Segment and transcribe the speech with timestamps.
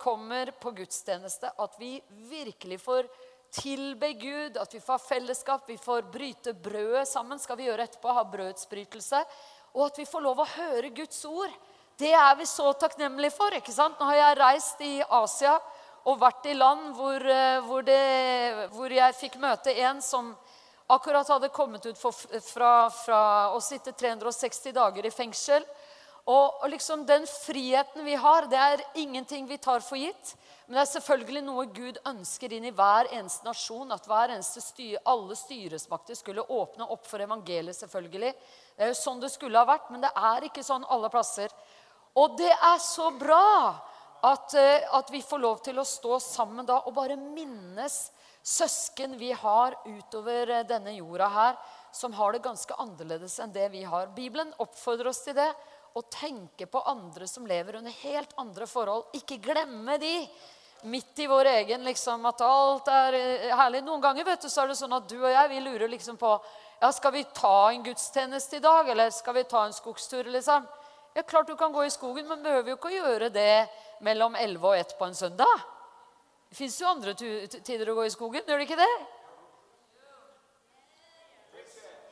[0.00, 1.96] kommer på gudstjeneste, at vi
[2.28, 3.08] virkelig får
[3.54, 8.14] tilbe Gud, at vi får fellesskap, vi får bryte brødet sammen, skal vi gjøre etterpå,
[8.16, 9.22] ha brødsbrytelse,
[9.74, 11.54] og at vi får lov å høre Guds ord.
[11.98, 13.54] Det er vi så takknemlige for.
[13.54, 14.00] ikke sant?
[14.00, 15.54] Nå har jeg reist i Asia
[16.04, 20.34] og vært i land hvor, eh, hvor, det, hvor jeg fikk møte en som
[20.90, 22.12] akkurat hadde kommet ut for,
[22.44, 23.20] fra, fra
[23.54, 25.64] å sitte 360 dager i fengsel.
[26.24, 30.32] Og, og, liksom den friheten vi har, det er ingenting vi tar for gitt.
[30.64, 33.92] Men det er selvfølgelig noe Gud ønsker inn i hver eneste nasjon.
[33.92, 37.76] At hver eneste styre, alle styresmakter skulle åpne opp for evangeliet.
[37.76, 38.32] selvfølgelig.
[38.76, 41.52] Det er jo sånn det skulle ha vært, men det er ikke sånn alle plasser.
[42.16, 43.44] Og det er så bra
[44.24, 47.98] at, eh, at vi får lov til å stå sammen da og bare minnes
[48.44, 51.56] søsken vi har utover eh, denne jorda her,
[51.92, 54.08] som har det ganske annerledes enn det vi har.
[54.16, 55.50] Bibelen oppfordrer oss til det.
[55.94, 59.12] Å tenke på andre som lever under helt andre forhold.
[59.14, 60.14] Ikke glemme de
[60.90, 63.84] midt i vår egen liksom, At alt er eh, herlig.
[63.86, 66.18] Noen ganger vet du, så er det sånn at du og jeg vi lurer liksom
[66.20, 66.32] på
[66.80, 70.28] ja, Skal vi ta en gudstjeneste i dag, eller skal vi ta en skogstur?
[70.34, 70.66] liksom?
[71.14, 73.68] Ja, Klart du kan gå i skogen, men behøver jo ikke å gjøre det
[74.02, 75.64] mellom 11 og 1 på en søndag.
[76.50, 78.92] Det fins jo andre tider å gå i skogen, gjør det ikke det?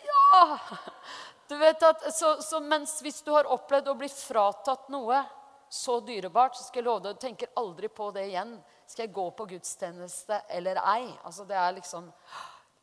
[0.07, 0.92] Ja!
[1.53, 5.19] Du vet at, så, så mens Hvis du har opplevd å bli fratatt noe
[5.73, 8.55] så dyrebart, så skal jeg love deg, du tenker aldri på det igjen.
[8.89, 11.07] Skal jeg gå på gudstjeneste eller ei?
[11.25, 12.09] Altså Det er liksom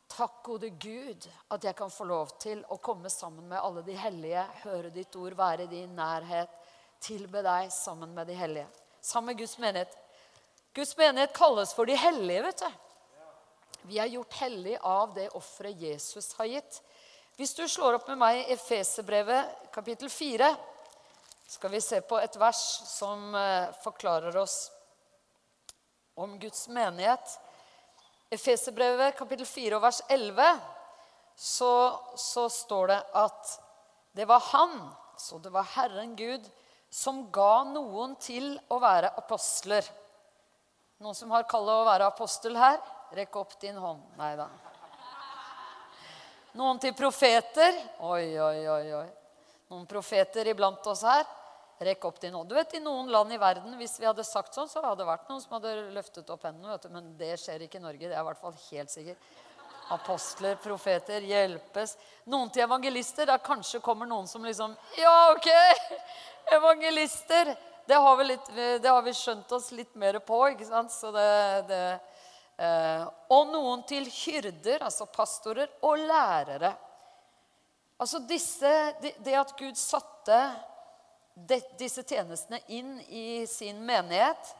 [0.10, 3.94] Takk, gode Gud, at jeg kan få lov til å komme sammen med alle de
[3.94, 6.50] hellige, høre ditt ord, være i din nærhet,
[7.02, 8.66] tilbe deg sammen med de hellige.
[9.06, 9.94] Sammen med Guds menighet.
[10.76, 12.70] Guds menighet kalles for de hellige, vet du.
[13.94, 16.82] Vi er gjort hellige av det offeret Jesus har gitt.
[17.40, 20.48] Hvis du slår opp med meg i Efeserbrevet kapittel 4,
[21.48, 24.58] skal vi se på et vers som eh, forklarer oss
[26.20, 27.38] om Guds menighet.
[28.36, 30.50] Efeserbrevet kapittel 4 og vers 11
[31.40, 31.72] så,
[32.20, 33.56] så står det at
[34.20, 34.76] det var Han,
[35.16, 36.44] så det var Herren Gud,
[36.92, 39.88] som ga noen til å være apostler.
[41.00, 42.84] Noen som har kallet å være apostel her?
[43.16, 44.04] Rekk opp din hånd.
[44.20, 44.52] Nei da.
[46.58, 47.76] Noen til profeter.
[48.02, 48.94] Oi, oi, oi.
[49.04, 49.08] oi.
[49.70, 51.28] Noen profeter iblant oss her.
[51.80, 52.50] Rekk opp din hånd.
[52.50, 55.08] Du vet, I noen land i verden hvis vi hadde sagt sånn, så hadde det
[55.08, 56.74] vært noen som hadde løftet opp hendene.
[56.74, 56.90] vet du.
[56.96, 58.10] Men det skjer ikke i Norge.
[58.10, 59.30] Det er i hvert fall helt sikkert.
[59.94, 61.96] Apostler, profeter, hjelpes.
[62.30, 63.30] Noen til evangelister.
[63.30, 65.50] Da kanskje kommer noen som liksom Ja, ok!
[66.58, 67.56] Evangelister!
[67.90, 70.44] Det har vi, litt, det har vi skjønt oss litt mer på.
[70.52, 70.92] ikke sant?
[70.94, 71.30] Så det,
[71.70, 71.84] det
[72.60, 76.74] og noen til hyrder, altså pastorer, og lærere.
[78.00, 78.72] Altså disse,
[79.04, 80.40] det, det at Gud satte
[81.80, 84.54] disse tjenestene inn i sin menighet.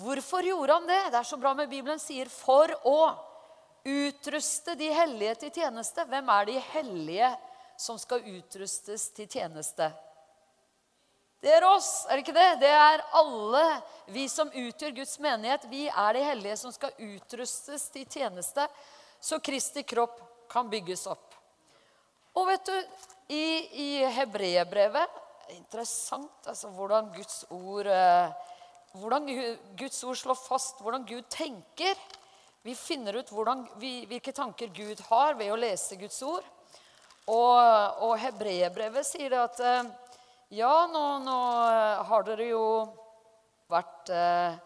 [0.00, 1.02] Hvorfor gjorde han det?
[1.12, 3.16] Det er så bra med Bibelen sier 'for å
[3.84, 6.04] utruste de hellige til tjeneste'.
[6.08, 7.30] Hvem er de hellige
[7.76, 9.92] som skal utrustes til tjeneste?
[11.46, 12.46] Det er oss, er det ikke det?
[12.58, 13.60] Det er alle
[14.10, 15.66] vi som utgjør Guds menighet.
[15.70, 18.64] Vi er de hellige som skal utrustes til tjeneste,
[19.22, 20.16] så Kristi kropp
[20.50, 21.36] kan bygges opp.
[22.34, 22.96] Og vet du,
[23.30, 23.44] i,
[23.78, 25.22] i Hebreerbrevet
[25.54, 28.34] interessant altså, hvordan Guds ord eh,
[28.98, 29.30] hvordan
[29.78, 31.94] Guds ord slår fast hvordan Gud tenker.
[32.66, 36.42] Vi finner ut hvordan, hvilke tanker Gud har ved å lese Guds ord.
[37.30, 39.94] Og, og hebreerbrevet sier det at eh,
[40.48, 41.38] ja, nå, nå,
[42.06, 42.66] har dere jo
[43.70, 44.58] vært eh,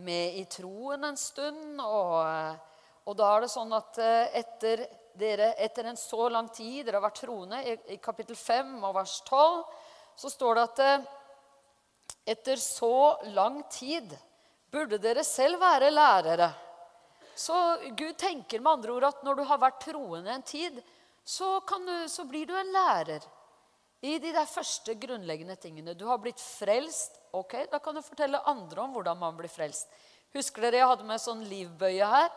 [0.00, 1.80] med i troen en stund.
[1.82, 2.56] Og,
[3.04, 7.04] og da er det sånn at etter, dere, etter en så lang tid Dere har
[7.04, 9.60] vært troende i, i kapittel 5 og vers 12
[10.16, 11.06] så står det at eh,
[12.32, 14.16] etter så lang tid
[14.72, 16.48] burde dere selv være lærere.
[17.36, 17.54] Så
[17.92, 20.80] Gud tenker med andre ord at når du har vært troende en tid,
[21.20, 23.24] så, du, så blir du en lærer
[24.06, 25.94] i de der første grunnleggende tingene.
[25.98, 27.18] Du har blitt frelst.
[27.32, 29.88] ok, Da kan du fortelle andre om hvordan man blir frelst.
[30.34, 32.30] Husker dere jeg hadde med sånn livbøye her?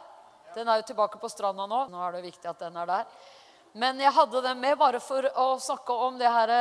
[0.55, 1.85] Den er jo tilbake på stranda nå.
[1.91, 3.05] Nå er det viktig at den er der.
[3.73, 6.53] Men jeg hadde den med bare for å snakke om det her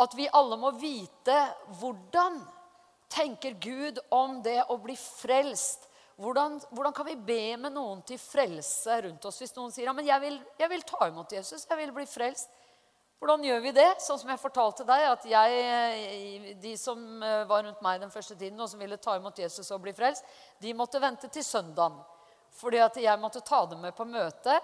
[0.00, 1.36] at vi alle må vite
[1.80, 2.40] hvordan
[3.10, 5.88] tenker Gud om det å bli frelst.
[6.20, 9.94] Hvordan, hvordan, kan vi be med noen til frelse rundt oss hvis noen sier ja,
[9.96, 12.52] men jeg vil, jeg vil ta imot Jesus, jeg vil bli frelst?
[13.20, 13.88] Hvordan gjør vi det?
[14.00, 18.32] Sånn som jeg fortalte deg, at jeg, de som eh, var rundt meg den første
[18.32, 20.24] tiden, og som ville ta imot Jesus og bli frelst,
[20.56, 21.98] de måtte vente til søndagen.
[22.56, 24.54] Fordi at jeg måtte ta dem med på møte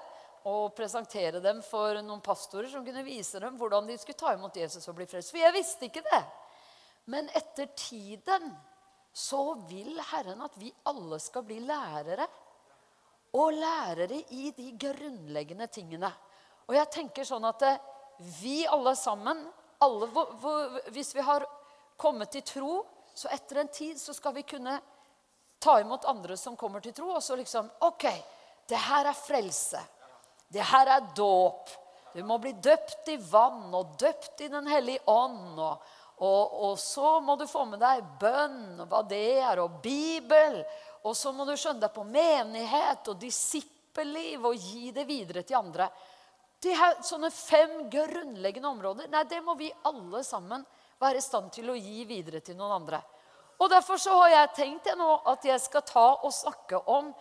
[0.48, 4.56] og presentere dem for noen pastorer som kunne vise dem hvordan de skulle ta imot
[4.56, 5.34] Jesus og bli frelst.
[5.34, 6.22] For jeg visste ikke det.
[7.12, 8.54] Men etter tiden
[9.12, 12.24] så vil Herren at vi alle skal bli lærere.
[13.36, 16.08] Og lærere i de grunnleggende tingene.
[16.70, 19.46] Og jeg tenker sånn at eh, vi alle sammen
[19.78, 20.08] alle,
[20.88, 21.46] Hvis vi har
[21.96, 24.78] kommet til tro, så etter en tid så skal vi kunne
[25.58, 27.10] ta imot andre som kommer til tro.
[27.16, 28.06] Og så liksom OK,
[28.68, 29.80] det her er frelse.
[30.48, 31.70] Det her er dåp.
[32.14, 35.58] Du må bli døpt i vann og døpt i Den hellige ånd.
[35.60, 35.86] Og,
[36.16, 40.62] og, og, så må du få med deg bønn, og hva det er, og Bibel.
[41.04, 45.60] Og så må du skjønne deg på menighet og disippelliv og gi det videre til
[45.60, 45.90] andre.
[46.66, 50.64] De her, sånne fem grunnleggende områder nei, det må vi alle sammen
[50.98, 52.98] være i stand til å gi videre til noen andre.
[53.62, 57.12] Og Derfor så har jeg tenkt jeg nå at jeg skal ta og snakke om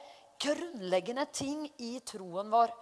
[0.41, 2.73] grunnleggende ting i troen vår.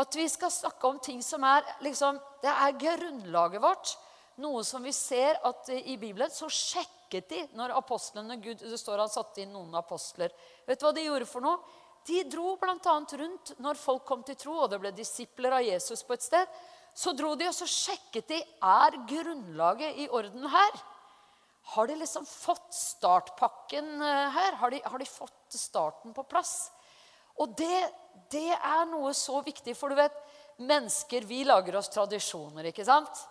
[0.00, 3.92] At vi skal snakke om ting som er liksom, Det er grunnlaget vårt.
[4.40, 9.04] Noe som vi ser at i Bibelen så sjekket de når apostlene Gud, Det står
[9.04, 10.32] han satte inn noen apostler.
[10.66, 11.60] Vet du hva de gjorde for noe?
[12.08, 12.96] De dro bl.a.
[13.22, 16.60] rundt når folk kom til tro, og det ble disipler av Jesus på et sted.
[16.96, 20.80] Så dro de og så sjekket de er grunnlaget i orden her.
[21.74, 24.56] Har de liksom fått startpakken eh, her?
[24.58, 26.72] Har de, har de fått starten på plass?
[27.38, 27.84] Og det,
[28.32, 30.16] det, er noe så viktig, for du vet,
[30.60, 33.22] mennesker vi lager oss tradisjoner, ikke sant?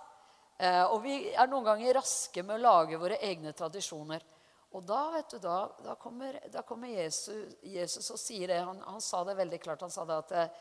[0.57, 4.23] Eh, og vi er noen ganger raske med å lage våre egne tradisjoner.
[4.69, 8.59] Og da vet du, da, da kommer, da kommer Jesus, Jesus, og sier det.
[8.61, 9.81] Han, han, sa det veldig klart.
[9.81, 10.59] Han sa det at eh,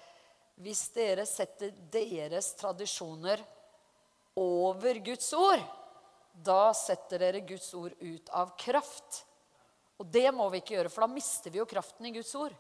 [0.65, 3.43] hvis dere setter deres tradisjoner
[4.39, 5.61] over Guds ord,
[6.33, 9.25] da setter dere Guds ord ut av kraft.
[9.99, 12.55] Og det må vi ikke gjøre, for da mister vi jo kraften i Guds ord.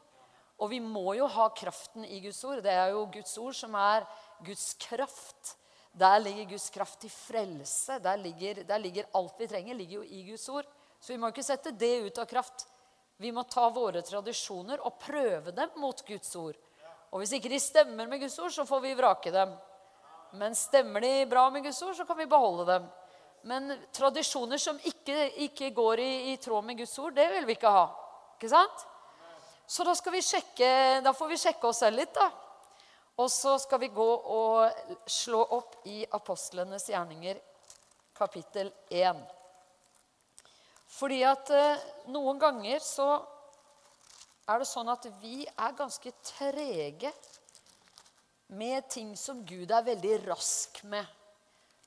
[0.59, 2.61] Og vi må jo ha kraften i Guds ord.
[2.65, 4.06] Det er jo Guds ord som er
[4.45, 5.55] Guds kraft.
[5.99, 7.99] Der ligger Guds kraft til frelse.
[8.03, 10.67] Der ligger, der ligger alt vi trenger, ligger jo i Guds ord.
[11.00, 12.67] Så vi må ikke sette det ut av kraft.
[13.19, 16.59] Vi må ta våre tradisjoner og prøve dem mot Guds ord.
[17.11, 19.55] Og hvis ikke de stemmer med Guds ord, så får vi vrake dem.
[20.39, 22.89] Men stemmer de bra med Guds ord, så kan vi beholde dem.
[23.49, 27.56] Men tradisjoner som ikke, ikke går i, i, tråd med Guds ord, det vil vi
[27.56, 27.87] ikke ha.
[28.37, 28.85] Ikke sant?
[29.69, 30.69] Så da, skal vi sjekke,
[31.05, 32.29] da får vi sjekke oss selv litt, da.
[33.19, 37.41] Og så skal vi gå og slå opp i apostlenes gjerninger,
[38.15, 39.38] kapittel 1.
[40.88, 43.11] Fordi at eh, noen ganger så
[44.49, 47.12] er det sånn at vi er ganske trege
[48.49, 51.05] med ting som Gud er veldig rask med.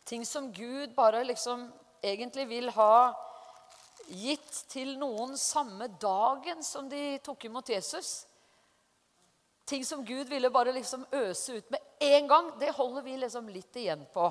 [0.05, 1.65] Ting som Gud bare liksom
[2.01, 3.13] egentlig vil ha
[4.11, 8.27] gitt til noen samme dagen som de tok imot Jesus.
[9.65, 11.79] Ting som Gud ville bare liksom øse ut med
[12.11, 14.29] en gang, det holder vi liksom litt igjen på.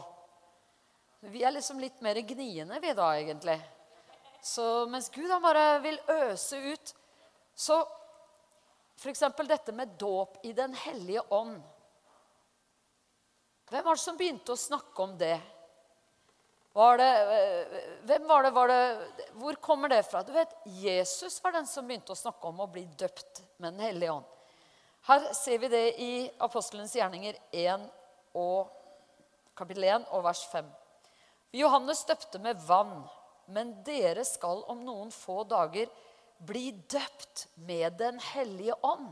[1.20, 3.58] Vi er liksom litt mer gniende, vi da, egentlig.
[4.42, 6.94] Så mens Gud han bare vil øse ut,
[7.54, 7.82] så
[9.00, 9.22] F.eks.
[9.48, 11.60] dette med dåp i Den hellige ånd.
[13.70, 15.38] Hvem var det som begynte å snakke om det?
[16.72, 20.22] Var det, eh, hvem var det, var det, Hvor kommer det fra?
[20.22, 23.80] Du vet, Jesus var den som begynte å snakke om å bli døpt med Den
[23.80, 24.24] hellige ånd.
[25.08, 27.88] Her ser vi det i Apostelens gjerninger 1
[28.34, 28.68] og,
[29.56, 30.68] kapittel 1 og vers 5.
[31.56, 33.08] Johannes døpte med vann,
[33.54, 35.90] men dere skal om noen få dager
[36.46, 39.10] bli døpt med Den hellige ånd.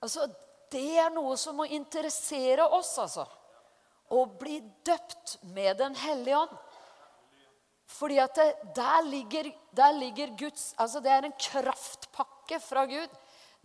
[0.00, 0.30] Altså,
[0.70, 3.26] Det er noe som må interessere oss, altså
[4.10, 6.56] å bli døpt med Den hellige ånd.
[7.90, 13.10] Fordi at det, der, ligger, der ligger Guds Altså, det er en kraftpakke fra Gud.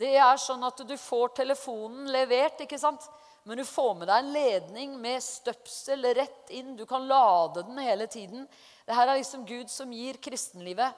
[0.01, 3.05] Det er sånn at du får telefonen levert, ikke sant?
[3.45, 6.73] Men du får med deg en ledning med støpsel rett inn.
[6.75, 8.47] Du kan lade den hele tiden.
[8.85, 10.97] Det her er liksom Gud som gir kristenlivet.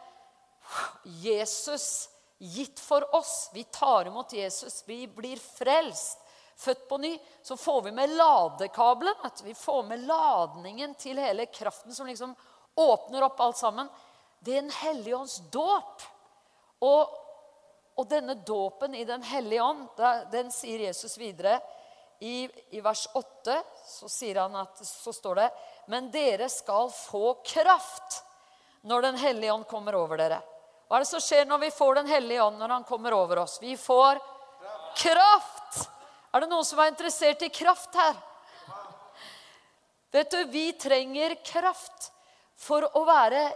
[1.23, 3.49] Jesus gitt for oss.
[3.53, 4.83] Vi tar imot Jesus.
[4.87, 6.23] Vi blir frelst
[6.57, 9.15] født på ny, så får vi med ladekabelen.
[9.43, 12.35] Vi får med ladningen til hele kraften som liksom
[12.75, 13.89] åpner opp alt sammen.
[14.39, 16.01] Det er en hellige ånds dåp.
[16.79, 17.13] Og,
[17.95, 19.87] og, denne dåpen i Den hellige ånd,
[20.31, 21.59] den sier Jesus videre.
[22.19, 25.49] I, I, vers 8 så, sier han at, så står det
[25.87, 28.23] Men dere skal få kraft
[28.87, 30.39] når Den hellige ånd kommer over dere.
[30.87, 33.43] Hva er det som skjer når vi får Den hellige ånd når han kommer over
[33.43, 33.59] oss?
[33.61, 34.21] Vi får
[34.97, 35.85] kraft!
[36.33, 38.17] Er det noen som er interessert i kraft her?
[40.11, 42.11] Vet du, Vi trenger kraft.
[42.57, 43.51] For å være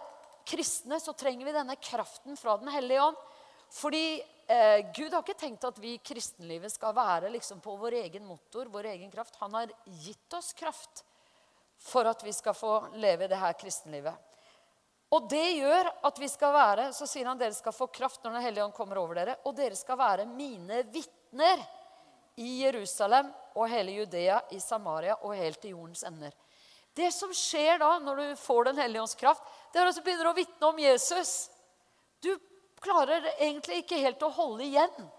[0.45, 3.17] kristne så trenger vi denne kraften fra Den hellige ånd.
[3.71, 7.99] Fordi eh, Gud har ikke tenkt at vi i kristenlivet skal være liksom på vår
[8.03, 9.39] egen motor, vår egen kraft.
[9.39, 9.71] Han har
[10.03, 11.03] gitt oss kraft
[11.81, 14.27] for at vi skal få leve det her kristenlivet.
[15.11, 18.37] Og det gjør at vi skal være Så sier han dere skal få kraft når
[18.37, 19.37] Den hellige ånd kommer over dere.
[19.45, 21.65] Og dere skal være mine vitner
[22.39, 26.31] i Jerusalem og hele Judea, i Samaria og helt til jordens ender.
[26.95, 30.03] Det som skjer da når du får Den hellige ånds kraft, det er at du
[30.05, 31.49] begynner å vitne om Jesus.
[32.23, 32.31] Du
[32.81, 35.09] klarer egentlig ikke helt å holde igjen.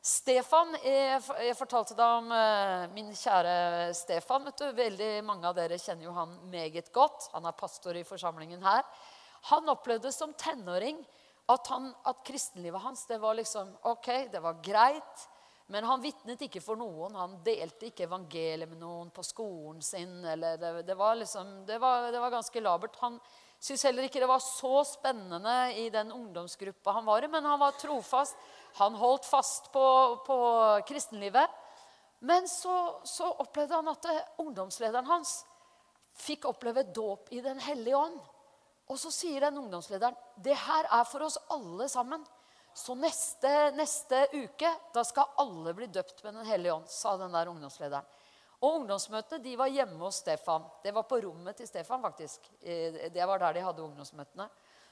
[0.00, 4.46] Stefan, Jeg, jeg fortalte deg om eh, min kjære Stefan.
[4.48, 4.70] vet du.
[4.72, 7.28] Veldig Mange av dere kjenner jo han meget godt.
[7.34, 8.86] Han er pastor i forsamlingen her.
[9.52, 11.02] Han opplevde som tenåring
[11.50, 15.28] at, han, at kristenlivet hans det var liksom ok, det var greit.
[15.70, 17.14] Men han vitnet ikke for noen.
[17.14, 20.16] Han delte ikke evangeliet med noen på skolen sin.
[20.24, 22.96] Det, det, var liksom, det, var, det, var ganske labert.
[23.04, 23.20] Han
[23.60, 27.60] syntes heller ikke det var så spennende i den ungdomsgruppa han var i, men han
[27.60, 28.38] var trofast.
[28.80, 29.84] Han holdt fast på,
[30.26, 30.38] på
[30.88, 31.58] kristenlivet.
[32.20, 34.08] Men så, så opplevde han at
[34.40, 35.40] ungdomslederen hans
[36.20, 38.18] fikk oppleve dåp i Den hellige ånd.
[38.90, 42.24] Og så sier den ungdomslederen det her er for oss alle sammen.
[42.74, 47.34] Så neste, neste uke da skal alle bli døpt med Den hellige ånd, sa den
[47.34, 48.06] der ungdomslederen.
[48.60, 50.66] Og Ungdomsmøtene de var hjemme hos Stefan.
[50.84, 52.02] Det var på rommet til Stefan.
[52.02, 52.50] faktisk.
[52.60, 54.48] Eh, det var der de hadde ungdomsmøtene.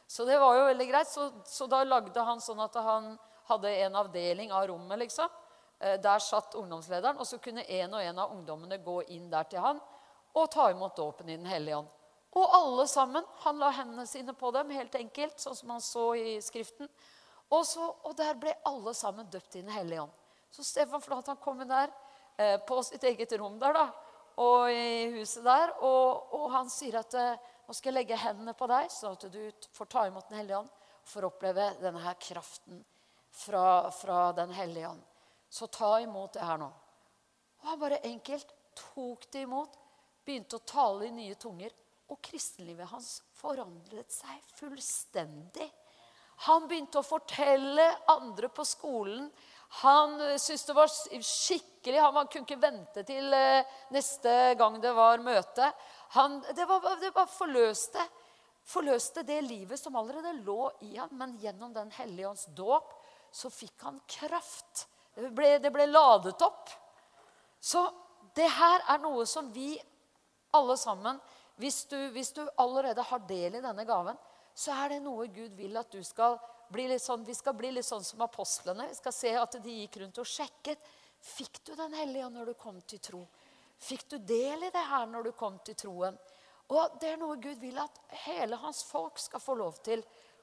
[0.07, 1.09] Så det var jo veldig greit.
[1.09, 3.19] Så, så da lagde han sånn at han
[3.51, 4.99] hadde en avdeling av rommet.
[4.99, 5.29] liksom.
[5.79, 9.45] Eh, der satt ungdomslederen, og så kunne en og en av ungdommene gå inn der
[9.45, 9.81] til han
[10.35, 11.89] og ta imot dåpen i Den hellige ånd.
[12.37, 13.25] Og alle sammen.
[13.45, 16.89] Han la hendene sine på dem, helt enkelt, sånn som han så i Skriften.
[17.49, 20.13] Og, så, og der ble alle sammen døpt i Den hellige ånd.
[20.51, 21.93] Så Stefan Flat han kom inn der
[22.69, 23.87] på sitt eget rom der da,
[24.39, 25.75] og i huset der.
[25.85, 29.27] Og, og han sier at eh, nå skal jeg legge hendene på deg, sånn at
[29.33, 29.41] du
[29.77, 30.71] får ta imot Den hellige ånd.
[31.09, 32.83] For å oppleve denne her kraften
[33.33, 35.03] fra, fra Den hellige ånd.
[35.49, 36.69] Så ta imot det her nå.
[37.59, 39.75] Og han bare enkelt tok det imot,
[40.25, 41.73] begynte å tale i nye tunger
[42.09, 45.67] og kristenlivet hans forandret seg fullstendig.
[46.47, 49.27] Han begynte å fortelle andre på skolen.
[49.69, 55.21] Han syntes det var skikkelig Han kunne ikke vente til eh, neste gang det var
[55.25, 55.69] møte.
[56.17, 58.03] Han, det, var, det var forløste,
[58.65, 61.13] forløste det livet som allerede lå i ham.
[61.13, 62.95] Men gjennom Den hellige ånds dåp
[63.33, 64.87] så fikk han kraft.
[65.15, 66.73] Det ble, det ble ladet opp.
[67.61, 67.85] Så
[68.37, 69.75] det her er noe som vi
[70.57, 71.19] alle sammen
[71.59, 74.19] hvis du, hvis du, allerede har del i denne gaven,
[74.55, 76.39] så er det noe Gud vil at du skal
[76.73, 78.89] bli litt sånn, Vi skal bli litt sånn som apostlene.
[78.89, 80.79] Vi skal se at de gikk rundt og sjekket.
[81.21, 83.27] Fikk du Den hellige ånd når du kom til tro?
[83.79, 86.19] Fikk du del i det her når du kom til troen?
[86.69, 90.03] Og det er noe Gud vil at hele hans folk skal få lov til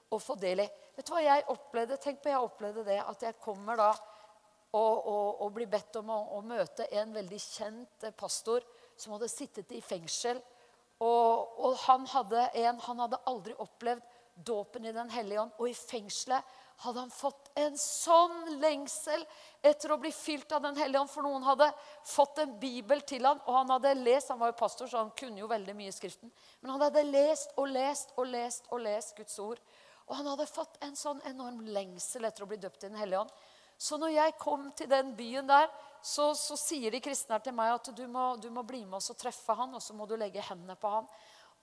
[0.10, 0.68] å få del i.
[0.96, 2.00] Vet du hva jeg opplevde?
[2.02, 3.92] Tenk på jeg opplevde det at jeg kommer da
[4.76, 8.66] og, og, og blir bedt om å, å møte en veldig kjent pastor
[8.98, 10.42] som hadde sittet i fengsel
[11.04, 14.04] og, og han, hadde en, han hadde aldri opplevd
[14.36, 15.52] dåpen i Den hellige ånd.
[15.58, 16.44] Og i fengselet
[16.84, 19.24] hadde han fått en sånn lengsel
[19.64, 21.12] etter å bli fylt av Den hellige ånd.
[21.12, 21.72] For noen hadde
[22.04, 25.16] fått en bibel til han, og han hadde lest Han var jo pastor, så han
[25.18, 26.32] kunne jo veldig mye i Skriften.
[26.62, 29.62] Men han hadde lest og lest og lest og lest Guds ord.
[30.06, 33.26] Og han hadde fått en sånn enorm lengsel etter å bli døpt i Den hellige
[33.26, 33.38] ånd.
[33.78, 35.68] Så når jeg kom til den byen der,
[36.06, 39.00] så, så, sier de kristne her til meg at du må, du må, bli med
[39.00, 41.10] oss og treffe han, og så må du legge hendene på han.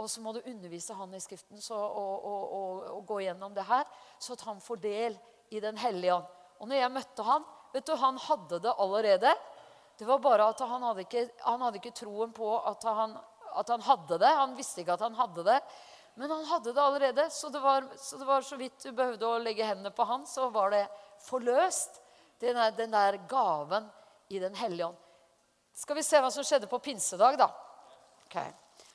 [0.00, 3.54] Og så må du undervise han i Skriften så, og, og, og, og, gå gjennom
[3.54, 5.18] det her, så at han får del
[5.52, 6.30] i Den hellige ånd.
[6.60, 7.44] Og når jeg møtte han,
[7.74, 9.34] vet du, han hadde det allerede.
[9.98, 13.16] Det var bare at han hadde ikke, han hadde ikke troen på at han,
[13.60, 14.30] at han hadde det.
[14.38, 15.58] Han visste ikke at han hadde det.
[16.14, 19.28] Men han hadde det allerede, så det, var, så det var så vidt du behøvde
[19.28, 20.84] å legge hendene på han, så var det
[21.24, 22.00] forløst.
[22.42, 23.86] Den der, den der gaven
[24.28, 24.96] i Den hellige ånd.
[25.76, 27.48] Skal vi se hva som skjedde på pinsedag, da?
[28.26, 28.50] Okay.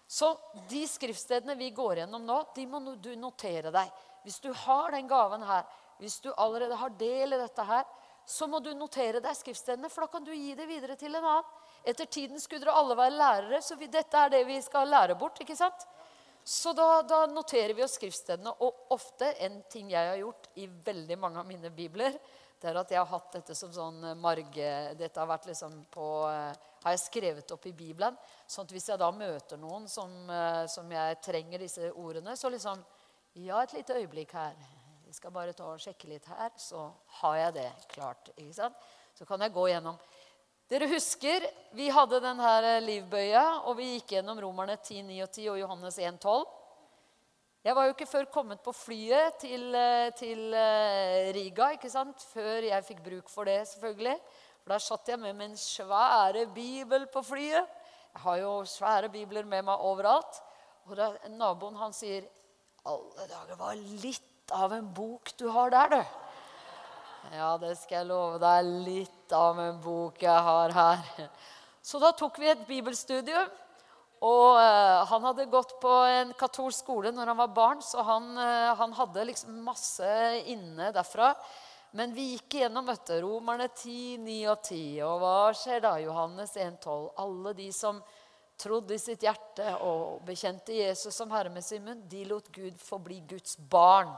[0.08, 0.32] Så
[0.70, 3.92] de skriftstedene vi går gjennom nå, de må du notere deg.
[4.24, 5.68] Hvis du har den gaven her,
[6.00, 7.84] hvis du allerede har del i dette her,
[8.28, 11.24] så må du notere deg skriftstedene, for da kan du gi det videre til en
[11.24, 11.54] annen.
[11.88, 15.16] Etter tiden skulle dere alle være lærere, så vi, dette er det vi skal lære
[15.20, 15.40] bort.
[15.40, 15.86] ikke sant?
[16.44, 18.52] Så da, da, noterer vi oss skriftstedene.
[18.64, 22.16] Og ofte, en ting jeg har gjort i veldig mange av mine bibler,
[22.62, 24.70] det er at jeg har hatt dette som sånn eh, marge...
[24.98, 28.18] Dette har vært liksom på eh, Har jeg skrevet opp i Bibelen.
[28.50, 32.50] sånn at hvis jeg da møter noen som, eh, som jeg trenger disse ordene, så
[32.54, 32.84] liksom
[33.38, 34.56] Ja, et lite øyeblikk her.
[35.06, 36.90] Vi skal bare ta og sjekke litt her, så
[37.22, 38.32] har jeg det klart.
[38.36, 38.88] ikke sant?
[39.14, 40.00] Så kan jeg gå gjennom.
[40.68, 41.46] Dere husker
[41.78, 46.00] vi hadde denne livbøya, og vi gikk gjennom Romerne 10, 9 og 10 og Johannes
[46.02, 46.44] 1, 12.
[47.66, 52.22] Jeg var jo ikke før kommet på flyet til, eh, til eh, Riga ikke sant?
[52.34, 53.68] før jeg fikk bruk for det.
[53.68, 54.16] selvfølgelig.
[54.64, 57.66] For Der satt jeg med min svære bibel på flyet.
[58.14, 60.42] Jeg har jo svære bibler med meg overalt.
[60.86, 62.30] Og da, naboen han sier
[62.86, 66.04] alle dager, hva litt av en bok du har der, du.
[67.36, 68.70] Ja, det skal jeg love deg.
[68.86, 71.30] Litt av en bok jeg har her.
[71.84, 73.50] Så da tok vi et bibelstudium.
[74.26, 78.32] Og uh, han hadde gått på en katolsk skole når han var barn, så han,
[78.34, 80.12] uh, han hadde liksom masse
[80.50, 81.34] inne derfra.
[81.98, 84.80] Men vi gikk igjennom vet du, Romerne 10, 9 og 10.
[85.08, 85.94] Og hva skjer da?
[86.02, 87.12] Johannes 1, 12.
[87.24, 88.02] Alle de som
[88.58, 92.80] trodde i sitt hjerte og bekjente Jesus som herre med sin munn, de lot Gud
[92.82, 94.12] få bli Guds barn.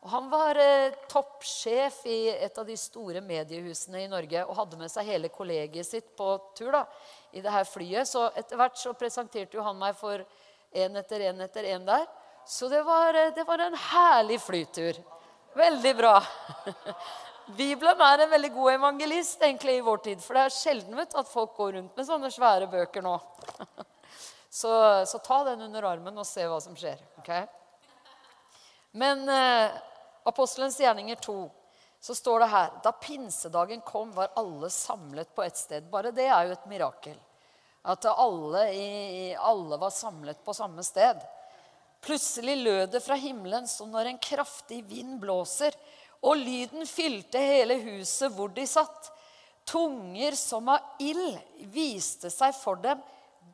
[0.00, 4.78] Og han var eh, toppsjef i et av de store mediehusene i Norge og hadde
[4.80, 6.86] med seg hele kollegiet sitt på tur da,
[7.36, 8.08] i det her flyet.
[8.08, 10.24] Så etter hvert så presenterte jo han meg for
[10.72, 12.06] én etter én etter én der.
[12.48, 15.02] Så det var, eh, det var en herlig flytur.
[15.60, 16.14] Veldig bra.
[17.60, 20.24] Bibelen er en veldig god evangelist egentlig i vår tid.
[20.24, 23.18] For det er sjelden vet, at folk går rundt med sånne svære bøker nå.
[24.50, 24.70] Så,
[25.06, 26.98] så ta den under armen og se hva som skjer.
[27.20, 27.44] Okay?
[28.98, 29.76] Men eh,
[30.28, 31.50] Apostelens gjerninger 2,
[32.00, 35.90] så står det her Da pinsedagen kom, var alle samlet på ett sted.
[35.90, 37.16] Bare det er jo et mirakel.
[37.82, 41.20] At alle, i, alle var samlet på samme sted.
[42.04, 45.76] Plutselig lød det fra himmelen som når en kraftig vind blåser
[46.20, 49.08] og lyden fylte hele huset hvor de satt.
[49.68, 51.36] Tunger som av ild
[51.72, 53.00] viste seg for dem,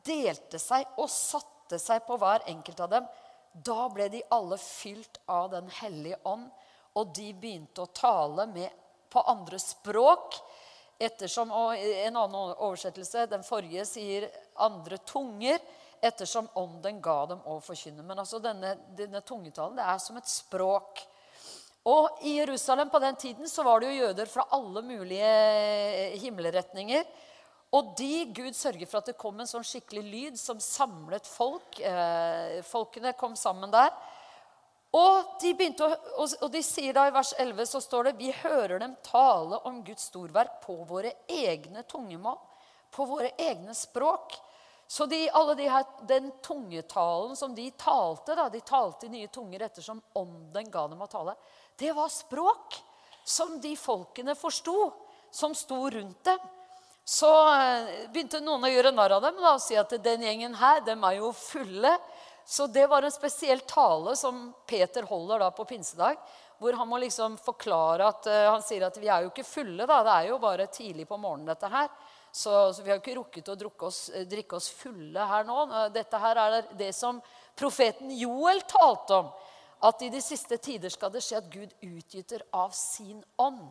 [0.07, 3.07] delte seg og satte seg på hver enkelt av dem.
[3.53, 6.47] Da ble de alle fylt av Den hellige ånd,
[6.97, 8.69] og de begynte å tale med,
[9.07, 10.39] på andre språk.
[10.97, 15.61] Ettersom, og En annen oversettelse, den forrige, sier 'andre tunger',
[16.01, 18.03] ettersom ånden ga dem å forkynne.
[18.03, 21.01] Men altså denne, denne tungetalen det er som et språk.
[21.87, 26.17] Og I Jerusalem på den tiden så var det jo jøder fra alle mulige eh,
[26.19, 27.05] himmelretninger.
[27.77, 31.79] Og de, Gud sørger for at det kom en sånn skikkelig lyd som samlet folk.
[31.79, 33.91] Eh, folkene kom sammen der.
[34.95, 35.51] Og de,
[35.83, 39.59] å, og de sier da i vers 11 så står det vi hører dem tale
[39.67, 42.37] om Guds storverk på våre egne tungemål,
[42.95, 44.37] på våre egne språk.
[44.87, 49.27] Så de, alle de her, den tungetalen som de talte, da, de talte i nye
[49.27, 51.35] tunger ettersom ånden ga dem å tale,
[51.75, 52.79] det var språk
[53.27, 54.93] som de folkene forsto,
[55.31, 56.39] som sto rundt dem.
[57.07, 60.55] Så eh, begynte noen å gjøre narr av dem da, og si at den gjengen
[60.59, 61.93] her, dem er jo fulle.
[62.49, 66.15] Så det var en spesiell tale som Peter holder da på pinsedag.
[66.57, 69.83] Hvor han må liksom forklare at uh, han sier at vi er jo ikke fulle.
[69.83, 71.89] da, Det er jo bare tidlig på morgenen, dette her.
[72.31, 73.57] Så, så vi har jo ikke rukket å
[73.89, 75.57] oss, eh, drikke oss fulle her nå.
[75.91, 77.19] Dette her er det som
[77.57, 79.29] profeten Joel talte om
[79.83, 83.65] at i de siste tider skal det skje at Gud utgyter av sin ånd.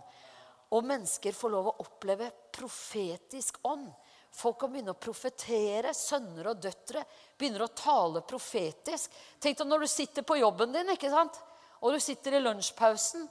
[0.69, 3.89] Og mennesker får lov å oppleve profetisk ånd.
[4.37, 5.95] Folk kan begynne å profetere.
[5.97, 7.03] Sønner og døtre
[7.39, 9.13] begynner å tale profetisk.
[9.41, 11.41] Tenk deg når du sitter på jobben din ikke sant?
[11.81, 13.27] og du sitter i lunsjpausen,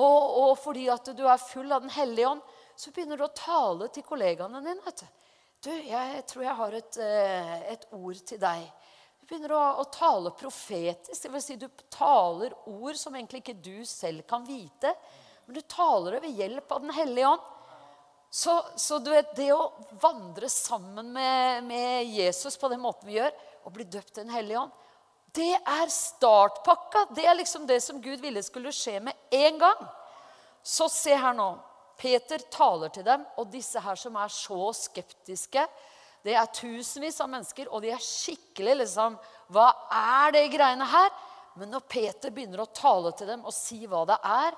[0.00, 2.42] og, og fordi at du er full av Den hellige ånd,
[2.78, 4.82] så begynner du å tale til kollegaene dine.
[4.84, 5.08] vet Du
[5.68, 8.62] Du, jeg tror jeg har et, eh, et ord til deg
[9.20, 11.22] Du begynner å, å tale profetisk.
[11.22, 14.94] Det vil si, du taler ord som egentlig ikke du selv kan vite.
[15.46, 17.48] Men du taler det ved hjelp av Den hellige ånd.
[18.30, 23.34] Så, så vet, det å vandre sammen med, med, Jesus på den måten vi gjør,
[23.66, 24.76] og bli døpt til Den hellige ånd,
[25.34, 27.08] det er startpakka.
[27.14, 29.82] Det er liksom det som Gud ville skulle skje med en gang.
[30.62, 31.52] Så se her nå.
[32.00, 35.66] Peter taler til dem, og disse her som er så skeptiske,
[36.24, 39.16] det er tusenvis av mennesker, og de er skikkelig liksom
[39.52, 41.12] Hva er det greiene her?
[41.60, 44.56] Men når Peter begynner å tale til dem og si hva det er,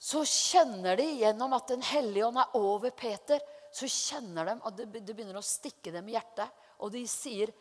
[0.00, 3.40] så kjenner de gjennom at Den hellige ånd er over Peter,
[3.72, 6.48] så kjenner de at det, begynner å stikke dem i hjertet.
[6.80, 7.52] Og de sier,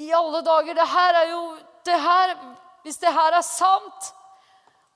[0.00, 1.42] 'I alle dager, det her er jo
[1.84, 2.36] det her,
[2.80, 4.14] Hvis det her er sant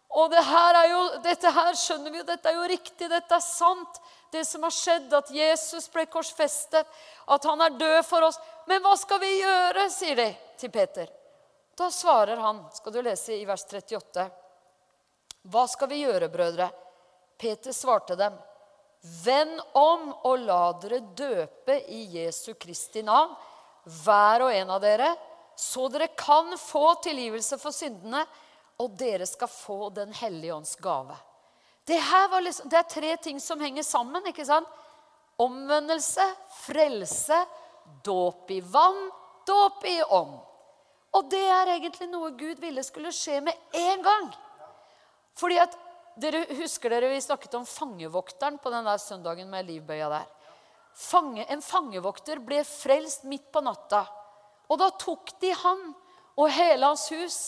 [0.08, 3.34] Og det her er jo, dette her skjønner vi jo, dette er jo riktig, dette
[3.34, 3.98] er sant
[4.32, 6.86] det som har skjedd, at Jesus ble korsfestet,
[7.26, 8.38] at han er død for oss.
[8.66, 11.10] Men hva skal vi gjøre, sier de til Peter.
[11.76, 14.43] Da svarer han, skal du lese i vers 38.
[15.44, 16.70] Hva skal vi gjøre, brødre?
[17.38, 18.36] Peter svarte dem.
[19.24, 23.34] Vend om og la dere døpe i Jesu Kristi navn,
[24.04, 25.10] hver og en av dere,
[25.60, 28.24] så dere kan få tilgivelse for syndene,
[28.80, 31.14] og dere skal få Den hellige ånds gave.
[31.84, 32.00] Det,
[32.40, 34.24] liksom, det er tre ting som henger sammen.
[34.26, 34.66] ikke sant?
[35.36, 36.24] Omvendelse,
[36.64, 37.36] frelse,
[38.02, 39.10] dåp i vann,
[39.46, 40.40] dåp i ånd.
[41.14, 44.32] Og det er egentlig noe Gud ville skulle skje med en gang.
[45.38, 45.74] Fordi at,
[46.20, 50.28] dere Husker dere vi snakket om fangevokteren på den der søndagen med livbøya der?
[50.94, 54.04] fange, en fangevokter ble frelst midt på natta.
[54.70, 55.90] Og da tok de han
[56.38, 57.38] og hele hans hus,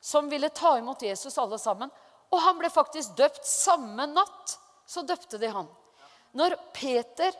[0.00, 1.92] som ville ta imot Jesus alle sammen.
[2.32, 4.58] Og han ble faktisk døpt samme natt.
[4.86, 5.68] Så døpte de han.
[6.36, 7.32] Når Peter,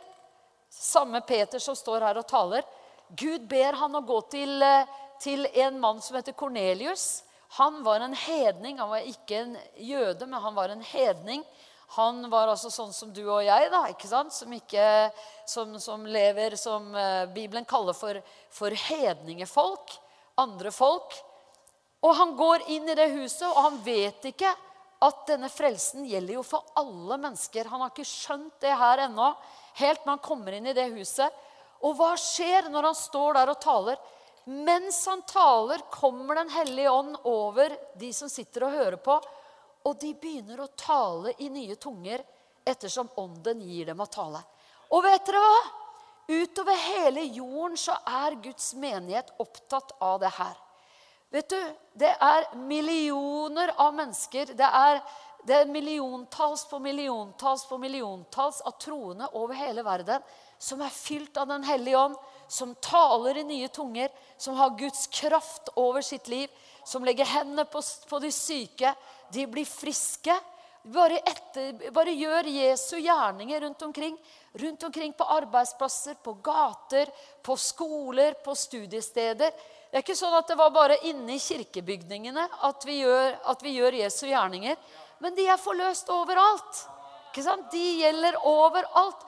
[0.71, 2.65] samme Peter som står her og taler,
[3.13, 4.87] Gud ber han å gå til, eh,
[5.21, 7.23] til en mann som heter Kornelius.
[7.57, 8.79] Han var en hedning.
[8.79, 11.43] Han var ikke en jøde, men han var en hedning.
[11.95, 14.33] Han var altså sånn som du og jeg, da, ikke sant?
[14.35, 14.85] Som, ikke,
[15.47, 18.19] som, som lever som uh, Bibelen kaller for,
[18.51, 19.93] for hedningefolk.
[20.41, 21.15] Andre folk.
[22.03, 24.51] Og han går inn i det huset, og han vet ikke
[25.05, 27.69] at denne frelsen gjelder jo for alle mennesker.
[27.71, 29.31] Han har ikke skjønt det her ennå,
[29.79, 31.43] helt når han kommer inn i det huset.
[31.85, 33.99] Og hva skjer når han står der og taler?
[34.45, 39.19] Mens han taler, kommer Den hellige ånd over de som sitter og hører på.
[39.85, 42.21] Og de begynner å tale i nye tunger
[42.65, 44.41] ettersom ånden gir dem å tale.
[44.93, 45.57] Og vet dere hva?
[46.25, 50.55] Utover hele jorden så er Guds menighet opptatt av det her.
[51.29, 51.61] Vet du,
[51.93, 54.53] Det er millioner av mennesker.
[54.57, 55.01] Det er,
[55.45, 60.21] det er milliontalls på milliontalls på milliontalls av troende over hele verden
[60.57, 65.07] som er fylt av Den hellige ånd, som taler i nye tunger, som har Guds
[65.07, 66.49] kraft over sitt liv,
[66.85, 68.93] som legger hendene på, på de syke,
[69.33, 70.35] de blir friske.
[70.85, 74.17] Bare, etter, bare, gjør Jesu gjerninger rundt omkring.
[74.53, 77.09] Rundt omkring på arbeidsplasser, på gater,
[77.41, 79.49] på skoler, på studiesteder.
[79.89, 83.65] Det er ikke sånn at det var bare inne i kirkebygningene at vi gjør, at
[83.65, 84.77] vi gjør Jesu gjerninger.
[85.23, 86.83] Men de er forløst overalt.
[87.71, 89.25] De gjelder overalt.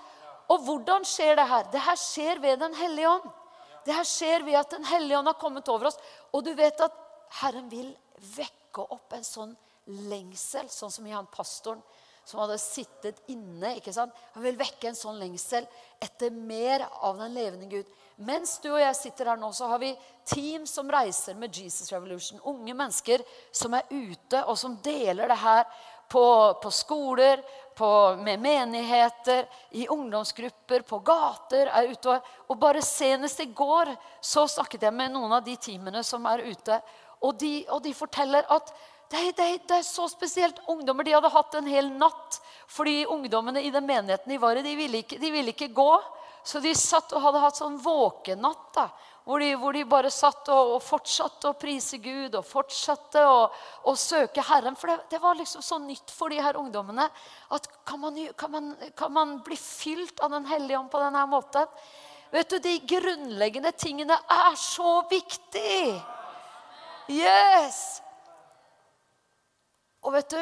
[0.53, 1.69] Og hvordan skjer det her?
[1.71, 3.29] Det her skjer ved Den hellige ånd.
[3.85, 5.99] Det her skjer ved at Den hellige ånd har kommet over oss.
[6.33, 7.03] Og du vet at
[7.41, 7.91] Herren vil
[8.35, 9.55] vekke opp en sånn
[10.09, 11.83] lengsel, sånn som i han pastoren
[12.27, 13.77] som hadde sittet inne.
[13.77, 14.15] ikke sant?
[14.35, 15.63] Han vil vekke en sånn lengsel
[16.03, 17.93] etter mer av den levende Gud.
[18.27, 19.93] Mens du og jeg sitter her nå, så har vi
[20.27, 22.41] team som reiser med Jesus Revolution.
[22.43, 23.23] Unge mennesker
[23.55, 25.63] som er ute, og som deler det her
[26.09, 27.41] på, på skoler,
[27.77, 31.67] på, med menigheter, i ungdomsgrupper, på gater.
[31.67, 32.19] er ute.
[32.47, 36.45] Og bare senest i går så snakket jeg med noen av de teamene som er
[36.47, 36.79] ute.
[37.21, 38.71] Og de, og de forteller at
[39.07, 40.59] det, det, det, er så spesielt.
[40.67, 42.41] Ungdommer de hadde hatt en hel natt.
[42.67, 45.91] Fordi ungdommene i den menigheten de var i, de ville ikke, de ville ikke gå.
[46.47, 48.67] Så de satt og hadde hatt sånn våkenatt.
[48.75, 48.89] da,
[49.27, 53.41] hvor de, hvor de, bare satt og, og, fortsatte å prise Gud og fortsatte å,
[53.91, 54.77] å søke Herren.
[54.79, 57.09] For det, det, var liksom så nytt for de her ungdommene.
[57.51, 61.25] at Kan man, kan man, kan man bli fylt av Den hellige ånd på denne
[61.27, 61.67] måten?
[62.31, 65.99] Vet du, De grunnleggende tingene er så viktig.
[67.11, 67.83] Yes!
[70.07, 70.39] Og vet du,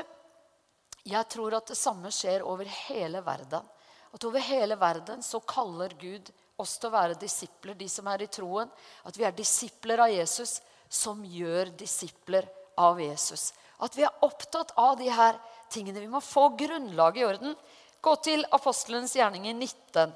[1.10, 3.66] jeg tror at det samme skjer over hele verden.
[4.14, 6.30] At over hele verden så kaller Gud
[6.62, 8.70] oss til å være disipler, de som er i troen.
[9.08, 12.48] At vi er disipler av Jesus som gjør disipler
[12.80, 13.52] av Jesus.
[13.84, 15.40] At vi er opptatt av de her
[15.72, 16.00] tingene.
[16.00, 17.58] Vi må få grunnlaget i orden.
[18.02, 20.14] Gå til apostelens gjerning i 19.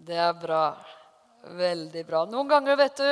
[0.00, 0.64] Det er bra.
[1.60, 2.24] Veldig bra.
[2.28, 3.08] Noen ganger, vet du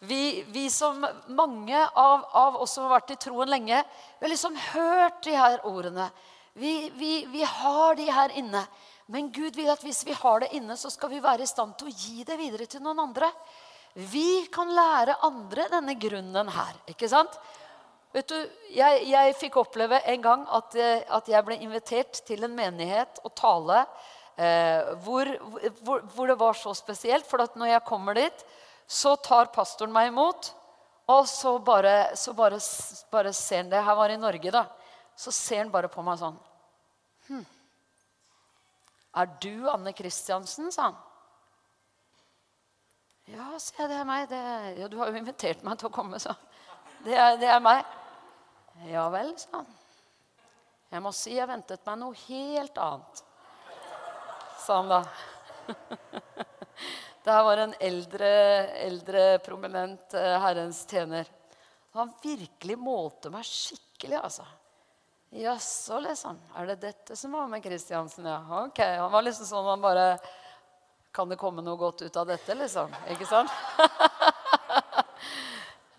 [0.00, 3.82] vi, vi som Mange av, av, oss som har vært i troen lenge,
[4.18, 6.08] vi har liksom hørt de her ordene.
[6.58, 8.64] Vi, vi, vi har de her inne.
[9.08, 11.78] Men Gud vil at hvis vi har det inne, så skal vi være i stand
[11.78, 13.30] til å gi det videre til noen andre.
[13.96, 16.76] Vi kan lære andre denne grunnen her.
[16.90, 17.38] ikke sant?
[18.12, 18.36] Vet du,
[18.72, 23.34] Jeg, jeg fikk oppleve en gang at, at, jeg ble invitert til en menighet og
[23.36, 23.82] tale
[24.36, 25.28] eh, hvor,
[25.82, 27.26] hvor, hvor, det var så spesielt.
[27.28, 28.44] For at når jeg kommer dit,
[28.88, 30.52] så tar pastoren meg imot.
[31.08, 32.58] Og så bare, så bare,
[33.12, 33.82] bare ser han det.
[33.84, 34.64] Her var i Norge, da.
[35.16, 36.36] Så ser han bare på meg sånn
[37.26, 37.44] hm.
[39.18, 40.68] Er du Anne Kristiansen?
[40.72, 40.98] sa han.
[43.28, 43.90] Ja, sier jeg.
[43.92, 44.26] Det er meg.
[44.30, 44.42] Det,
[44.82, 46.36] ja, du har jo invitert meg til å komme, så.
[47.04, 47.84] Det er, det er meg.
[48.88, 49.72] Ja vel, sa han.
[50.92, 53.24] Jeg må si jeg ventet meg noe helt annet
[54.68, 55.04] sa han da.
[57.28, 58.28] Det her var en eldre,
[58.86, 61.26] eldre prominent uh, Herrens tjener.
[61.92, 64.46] Han virkelig målte meg skikkelig, altså.
[65.36, 66.38] Jaså, liksom.
[66.56, 68.24] Er det dette som var med Kristiansen?
[68.24, 68.80] Ja, ok.
[68.80, 70.06] Han var liksom sånn han bare
[71.12, 72.94] Kan det komme noe godt ut av dette, liksom?
[73.12, 73.52] Ikke sant?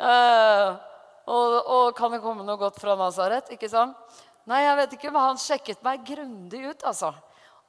[0.01, 0.73] uh,
[1.35, 3.51] og, og, kan det komme noe godt fra Nazaret?
[3.53, 4.17] Ikke sant?
[4.49, 7.13] Nei, jeg vet ikke, men han sjekket meg grundig ut, altså.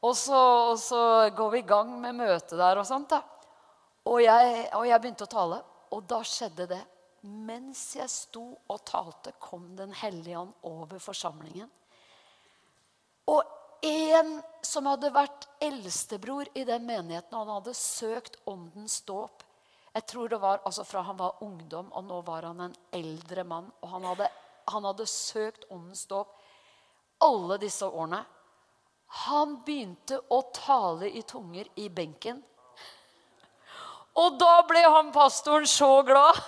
[0.00, 1.02] Og så, og så,
[1.36, 3.12] går vi i gang med møtet der og sånt.
[3.12, 3.20] da.
[4.08, 5.60] Og jeg, og jeg, begynte å tale,
[5.92, 6.82] og da skjedde det.
[7.20, 11.68] mens jeg sto og talte, kom Den hellige ånd over forsamlingen.
[13.28, 13.42] Og
[13.82, 19.44] en som hadde vært eldstebror i den menigheten, han hadde søkt åndens dåp
[19.94, 23.44] Jeg tror det var altså fra han var ungdom, og nå var han en eldre
[23.44, 23.72] mann.
[23.82, 24.28] Og han hadde,
[24.70, 26.36] han hadde søkt åndens dåp
[27.26, 28.20] alle disse årene.
[29.26, 32.38] Han begynte å tale i tunger i benken.
[34.18, 36.40] Og da ble han pastoren så glad.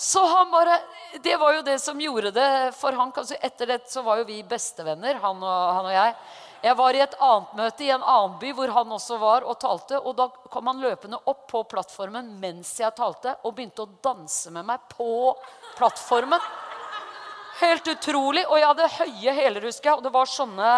[0.00, 0.80] Så han bare
[1.22, 3.12] Det var jo det som gjorde det for han.
[3.40, 6.14] Etter det så var jo vi bestevenner, han og, han og jeg.
[6.60, 9.58] Jeg var i et annet møte i en annen by hvor han også var og
[9.60, 9.98] talte.
[9.98, 14.52] Og da kom han løpende opp på plattformen mens jeg talte, og begynte å danse
[14.52, 15.34] med meg på
[15.78, 16.40] plattformen.
[17.60, 18.44] Helt utrolig.
[18.48, 19.98] Og jeg hadde høye hæler, husker jeg.
[19.98, 20.74] Og det var sånne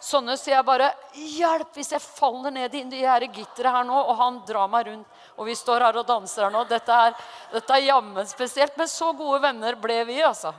[0.00, 4.16] sånne, så jeg bare Hjelp hvis jeg faller ned i de gitteret her nå, og
[4.18, 6.64] han drar meg rundt, og vi står her og danser her nå.
[6.68, 7.14] Dette er,
[7.60, 8.76] er jammen spesielt.
[8.76, 10.54] Men så gode venner ble vi, altså.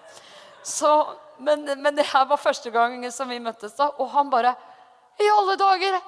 [0.63, 0.91] Så,
[1.37, 3.89] men, men, det her var første gang som vi møttes, da.
[3.97, 4.55] Og han bare
[5.21, 5.99] I alle dager!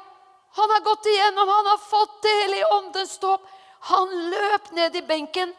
[0.53, 3.45] Han har gått igjennom, han har fått del i åndens dåp.
[3.89, 5.53] Han løp ned i benken,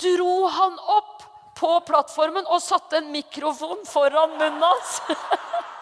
[0.00, 1.24] dro han opp
[1.56, 4.98] på plattformen og satte en mikrofon foran munnen hans.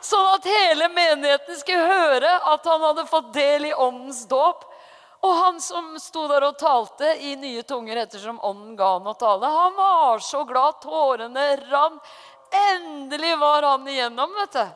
[0.00, 4.64] Sånn at hele menigheten skulle høre at han hadde fått del i åndens dåp.
[5.26, 9.16] Og han som sto der og talte i nye tunger ettersom ånden ga han å
[9.18, 10.78] tale, han var så glad.
[10.84, 12.02] Tårene rant.
[12.72, 14.66] Endelig var han igjennom, vet du.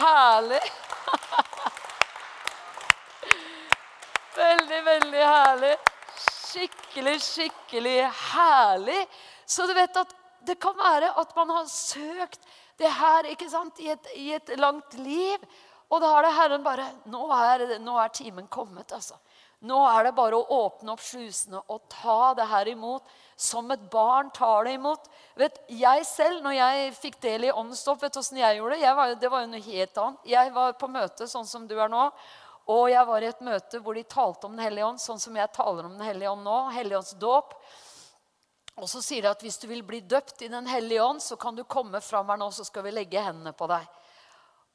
[0.00, 0.60] Herlig.
[4.36, 5.76] Veldig, veldig herlig.
[6.20, 8.02] Skikkelig, skikkelig
[8.34, 8.98] herlig.
[9.48, 10.12] Så du vet at
[10.44, 12.42] det kan være at man har søkt
[12.80, 15.42] det her ikke sant, i et, i et langt liv.
[15.86, 19.18] Og da har det Herren bare nå er, nå er, timen kommet, altså.
[19.66, 23.06] Nå er det bare å åpne opp slusene og ta det her imot
[23.40, 25.08] som et barn tar det imot.
[25.40, 28.84] Vet, jeg selv, når jeg fikk del i åndsstoff, vet du åssen jeg gjorde det?
[28.84, 30.28] Jeg var, det var jo noe helt annet.
[30.28, 32.04] Jeg var på møte sånn som du er nå.
[32.72, 35.36] Og jeg var i et møte hvor de talte om Den hellige ånd, sånn som
[35.38, 36.56] jeg taler om Den hellige ånd nå.
[36.74, 37.54] Helligåndsdåp.
[38.76, 41.38] Og så sier de at hvis du vil bli døpt i Den hellige ånd, så
[41.40, 43.86] kan du komme fram her nå, så skal vi legge hendene på deg.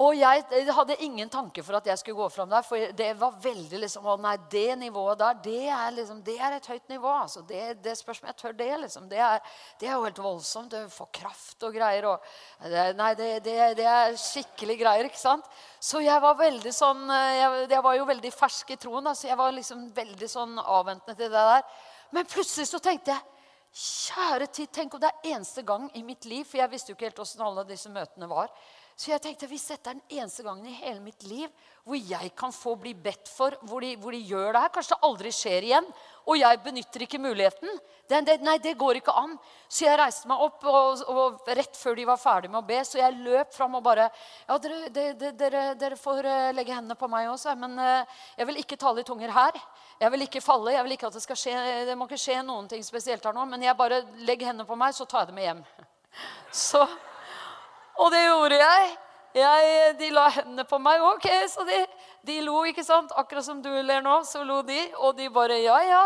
[0.02, 2.64] Og jeg, hadde ingen tanke for at jeg skulle gå fram der.
[2.66, 6.56] For det var veldig liksom Å nei, det nivået der, det er, liksom, det er
[6.56, 7.12] et høyt nivå.
[7.12, 7.44] altså.
[7.46, 8.72] Det, det spørs om jeg tør det.
[8.82, 9.06] liksom.
[9.12, 9.38] Det er,
[9.80, 10.74] det er, jo helt voldsomt.
[10.74, 12.08] Du får kraft og greier.
[12.10, 12.32] Og,
[12.98, 15.46] nei, det, det, er skikkelig greier, ikke sant?
[15.78, 19.30] Så jeg var veldig sånn Jeg, jeg var jo veldig fersk i troen, da, så
[19.30, 21.86] jeg var liksom veldig sånn avventende til det der.
[22.12, 23.31] Men plutselig så tenkte jeg
[23.72, 26.98] Kjære tid, tenk om det er eneste gang i mitt liv For jeg visste jo
[26.98, 28.52] ikke helt åssen alle disse møtene var.
[28.96, 31.50] Så jeg tenkte hvis dette er den eneste gangen i hele mitt liv
[31.82, 34.94] hvor jeg kan få bli bedt for, hvor de, hvor de gjør det her Kanskje
[34.94, 35.88] det aldri skjer igjen,
[36.30, 37.80] og jeg benytter ikke muligheten.
[38.06, 39.34] Det, det, nei, det går ikke an.
[39.66, 42.78] Så jeg reiste meg opp og, og rett før de var ferdige med å be,
[42.86, 44.10] så jeg løp fram og bare
[44.46, 48.62] Ja, dere, dere, dere får eh, legge hendene på meg også, men eh, jeg vil
[48.62, 49.58] ikke tale i tunger her.
[50.02, 50.76] Jeg vil ikke falle.
[50.76, 51.56] jeg vil ikke at Det skal skje,
[51.90, 54.78] det må ikke skje noen ting spesielt her nå, men jeg bare legger hendene på
[54.78, 55.64] meg, så tar jeg det med hjem.
[56.52, 56.86] Så,
[57.98, 58.92] og det gjorde jeg.
[59.36, 59.96] jeg.
[60.00, 61.04] De la hendene på meg.
[61.04, 61.80] Ok, så de,
[62.28, 63.12] de, lo, ikke sant?
[63.20, 64.80] Akkurat som du ler nå, så lo de.
[65.02, 66.04] Og de bare Ja, ja,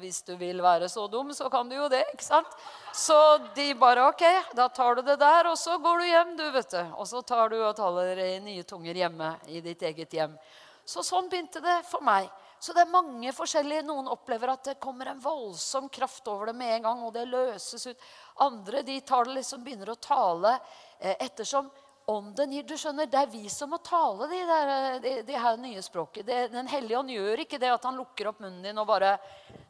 [0.00, 2.04] hvis du vil være så dum, så kan du jo det.
[2.14, 2.58] ikke sant?
[2.92, 3.16] Så
[3.56, 4.24] de bare Ok,
[4.56, 6.82] da tar du det der, og så går du hjem, du, vet du.
[6.96, 10.38] Og så tar du og taler i nye tunger hjemme i ditt eget hjem.
[10.86, 12.30] Så sånn begynte det for meg.
[12.58, 13.84] Så det er mange forskjellige.
[13.86, 17.26] Noen opplever at det kommer en voldsom kraft over det med en gang, og det
[17.28, 18.06] løses ut.
[18.46, 20.56] Andre de tar det liksom, begynner å tale
[21.00, 21.70] ettersom
[22.06, 22.62] ånden gir.
[22.62, 25.82] Du skjønner, Det er vi som må tale de, der, eh, de, de her nye
[25.82, 26.26] språket.
[26.26, 29.18] Det, den hellige ånd gjør ikke det at han lukker opp munnen din og bare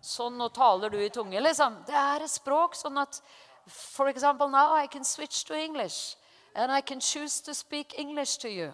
[0.07, 1.81] Sånn, nå taler du i tunge, liksom.
[1.87, 3.23] Det er et språk sånn at
[3.67, 6.17] For example, now I can switch to English.
[6.55, 8.73] And I can choose to speak English to you.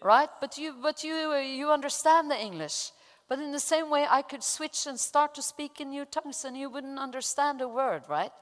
[0.00, 0.30] Right?
[0.40, 2.92] But you, but you, you understand the English.
[3.28, 6.44] But in the same way, I could switch and start to speak in new tongues,
[6.44, 8.32] and you wouldn't understand a word, right?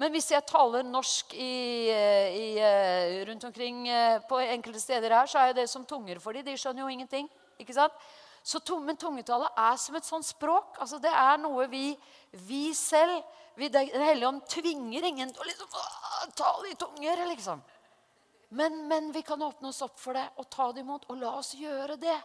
[0.00, 5.12] Men hvis jeg taler norsk i, eh, i, eh, rundt omkring eh, på enkelte steder
[5.12, 6.44] her, så er det som tunger for dem.
[6.44, 7.28] De skjønner jo ingenting.
[7.60, 7.92] ikke sant?
[8.42, 10.76] Så Men tungetale er som et sånt språk.
[10.80, 11.96] altså Det er noe vi,
[12.32, 13.22] vi selv
[13.54, 15.68] vi, Den hellige ånd tvinger ingen til å liksom,
[16.34, 17.26] tale i tunger.
[17.26, 17.62] liksom.
[18.50, 21.04] Men, men, vi kan åpne oss opp for det og ta det imot.
[21.10, 22.18] Og la oss gjøre det.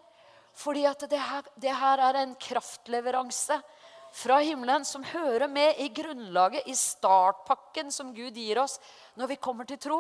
[0.54, 3.62] Fordi at det her, det her er en kraftleveranse
[4.14, 8.80] fra himmelen som hører med i grunnlaget, i startpakken som Gud gir oss
[9.16, 10.00] når vi kommer til tro.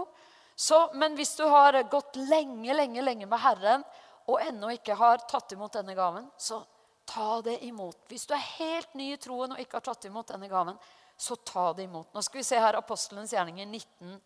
[0.56, 3.84] Så, men hvis du har gått lenge, lenge, lenge med Herren
[4.28, 6.64] og ennå ikke har tatt imot denne gaven, så
[7.08, 8.00] ta det imot.
[8.10, 10.80] Hvis du er helt ny i troen og ikke har tatt imot denne gaven,
[11.18, 12.10] så ta det imot.
[12.14, 14.18] Nå skal vi se her apostelens gjerninger 19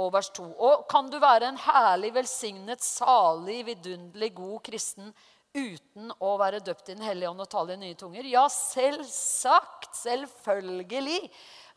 [0.00, 0.46] og vers 2.
[0.64, 5.12] Og kan du være en herlig, velsignet, salig, vidunderlig, god kristen
[5.54, 8.26] uten å være døpt i Den hellige ånd og tale i nye tunger?
[8.28, 9.94] Ja, selvsagt.
[10.00, 11.20] Selvfølgelig.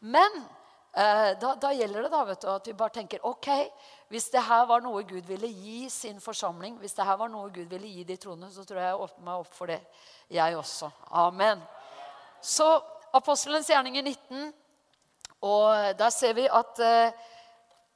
[0.05, 0.38] Men
[0.93, 3.49] eh, da, da, gjelder det da, vet du, at vi bare tenker ok,
[4.13, 7.49] hvis det her var noe Gud ville gi sin forsamling, hvis det her var noe
[7.53, 9.79] Gud ville gi de troende, så tror jeg jeg åpner meg opp for det,
[10.29, 10.91] jeg også.
[11.23, 11.63] Amen.
[12.43, 12.67] Så
[13.13, 14.51] Apostelens gjerning i 19,
[15.45, 17.25] og der ser vi at eh,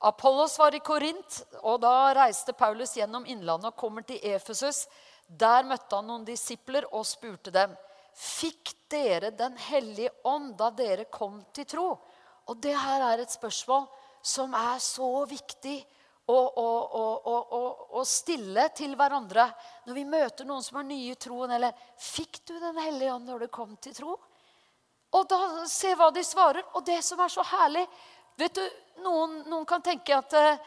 [0.06, 4.84] Apollos var i Korint, og da reiste Paulus gjennom innlandet og kommer til Efesus.
[5.28, 7.76] Der møtte han noen disipler og spurte dem
[8.18, 11.90] Fikk dere Den hellige ånd da dere kom til tro?
[12.48, 13.86] Og det her er et spørsmål
[14.24, 15.76] som er så viktig
[16.28, 16.70] å, å,
[17.32, 17.62] å,
[18.00, 19.46] å stille til hverandre
[19.88, 21.54] når vi møter noen som er nye i troen.
[21.56, 24.18] Eller 'Fikk du Den hellige ånd når du kom til tro?'
[25.16, 26.64] Og da Se hva de svarer.
[26.76, 27.86] Og det som er så herlig
[28.38, 28.66] vet du,
[28.98, 30.58] Noen, noen kan tenke at eh,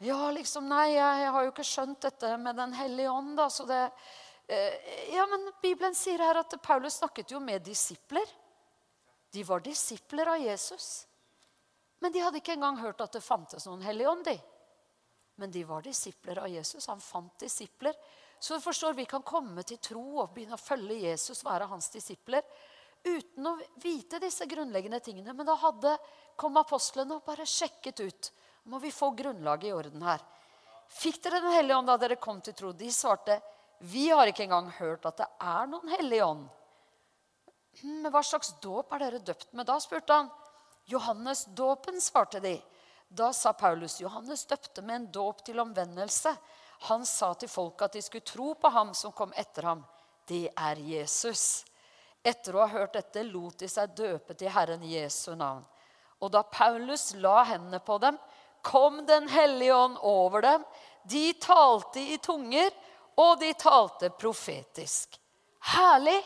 [0.00, 3.34] ja, liksom, nei, jeg, jeg, har jo ikke skjønt dette med Den hellige ånd.
[3.36, 3.80] da, så det...
[4.48, 8.32] Eh, ja, men Bibelen sier her at Paulus snakket jo med disipler.
[9.30, 11.04] De var disipler av Jesus.
[12.00, 14.24] Men de hadde ikke engang hørt at det fantes noen hellig ånd.
[14.24, 14.38] de.
[15.36, 16.88] Men de var disipler av Jesus.
[16.88, 17.94] Han fant disipler.
[18.40, 21.92] Så du forstår, vi kan komme til tro og begynne å følge Jesus, være hans
[21.92, 22.40] disipler,
[23.04, 25.36] uten å vite disse grunnleggende tingene.
[25.36, 25.98] Men da hadde,
[26.40, 28.30] kom apostlene og bare sjekket ut
[28.68, 30.22] må vi få grunnlaget i orden her.
[30.90, 32.72] Fikk dere Den hellige ånd da dere kom til tro?
[32.72, 33.38] De svarte,
[33.78, 36.48] vi har ikke engang hørt at det er noen hellig ånd.
[37.80, 39.78] «Hm, men hva slags dåp er dere døpt med da?
[39.80, 40.28] spurte han.
[40.90, 42.56] Johannes-dåpen, svarte de.
[43.08, 46.34] Da sa Paulus, Johannes døpte med en dåp til omvendelse.
[46.90, 49.84] Han sa til folket at de skulle tro på ham som kom etter ham.
[50.26, 51.64] Det er Jesus.
[52.22, 55.64] Etter å ha hørt dette lot de seg døpe til Herren Jesu navn.
[56.20, 58.18] Og da Paulus la hendene på dem,
[58.62, 60.64] kom Den hellige ånd over dem.
[61.02, 62.70] De talte i tunger,
[63.16, 65.20] og de talte profetisk.
[65.74, 66.20] Herlig!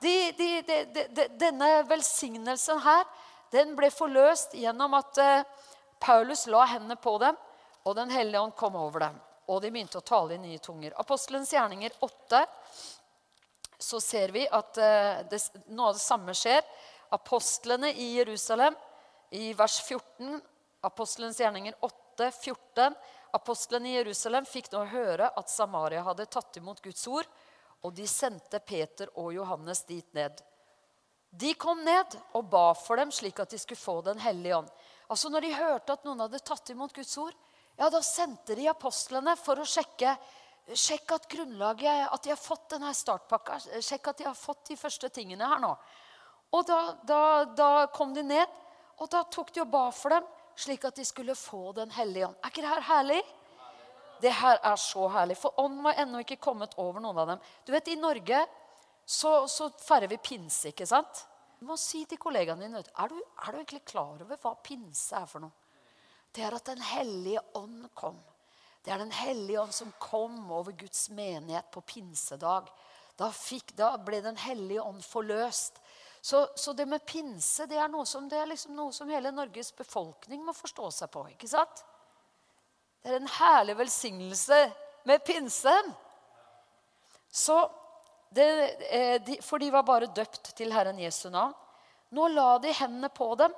[0.00, 3.06] De, de, de, denne velsignelsen her
[3.50, 5.64] den ble forløst gjennom at uh,
[5.98, 7.38] Paulus la hendene på dem,
[7.82, 9.16] og Den hellige ånd kom over dem.
[9.48, 10.92] Og de begynte å tale i nye tunger.
[11.00, 12.42] Apostelens gjerninger 8
[13.80, 15.40] så ser vi at uh, det,
[15.72, 16.62] noe av det samme skjer.
[17.16, 18.76] Apostlene i Jerusalem,
[19.32, 20.38] i vers 14
[20.80, 22.94] Apostelens gjerninger 8, 14.
[23.30, 27.26] Apostlene i Jerusalem fikk nå høre at Samaria hadde tatt imot Guds ord,
[27.82, 30.40] og de sendte Peter og Johannes dit ned.
[31.30, 34.70] De kom ned og ba for dem slik at de skulle få Den hellige ånd.
[35.08, 37.34] Altså Når de hørte at noen hadde tatt imot Guds ord,
[37.76, 40.16] ja, da sendte de apostlene for å sjekke,
[40.68, 43.54] Sjekk at grunnlaget, at de har fått denne startpakka.
[43.80, 45.70] Sjekke at de har fått de første tingene her nå.
[46.52, 47.20] Og da, da,
[47.56, 48.58] da kom de ned,
[49.00, 50.26] og da tok de og ba for dem
[50.58, 52.38] slik at de skulle få Den hellige ånd.
[52.42, 53.22] Er ikke det her herlig?
[54.20, 55.36] Det her er så herlig.
[55.38, 57.42] For ånden var ennå ikke kommet over noen av dem.
[57.66, 58.40] Du vet, I Norge
[59.06, 61.22] så, så feirer vi pinse, ikke sant?
[61.58, 65.14] Du må si til kollegaene dine er du, er du egentlig klar over hva pinse
[65.16, 65.54] er for noe.
[66.34, 68.18] Det er at Den hellige ånd kom.
[68.84, 72.70] Det er Den hellige ånd som kom over Guds menighet på pinsedag.
[73.18, 75.80] Da, fikk, da ble Den hellige ånd forløst.
[76.20, 79.30] Så, så, det med pinse det er, noe som, det er liksom noe som hele
[79.32, 81.24] Norges befolkning må forstå seg på.
[81.34, 81.84] ikke sant?
[83.02, 84.58] Det er en herlig velsignelse
[85.08, 85.94] med pinsen.
[87.30, 87.60] Så
[88.34, 88.48] det,
[88.90, 91.54] eh, de, For de var bare døpt til Herren Jesu navn.
[92.10, 93.54] Nå la de hendene på dem,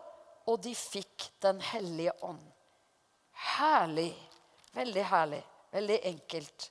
[0.50, 2.42] og de fikk Den hellige ånd.
[3.56, 4.12] Herlig.
[4.74, 5.40] Veldig herlig.
[5.72, 6.70] Veldig enkelt.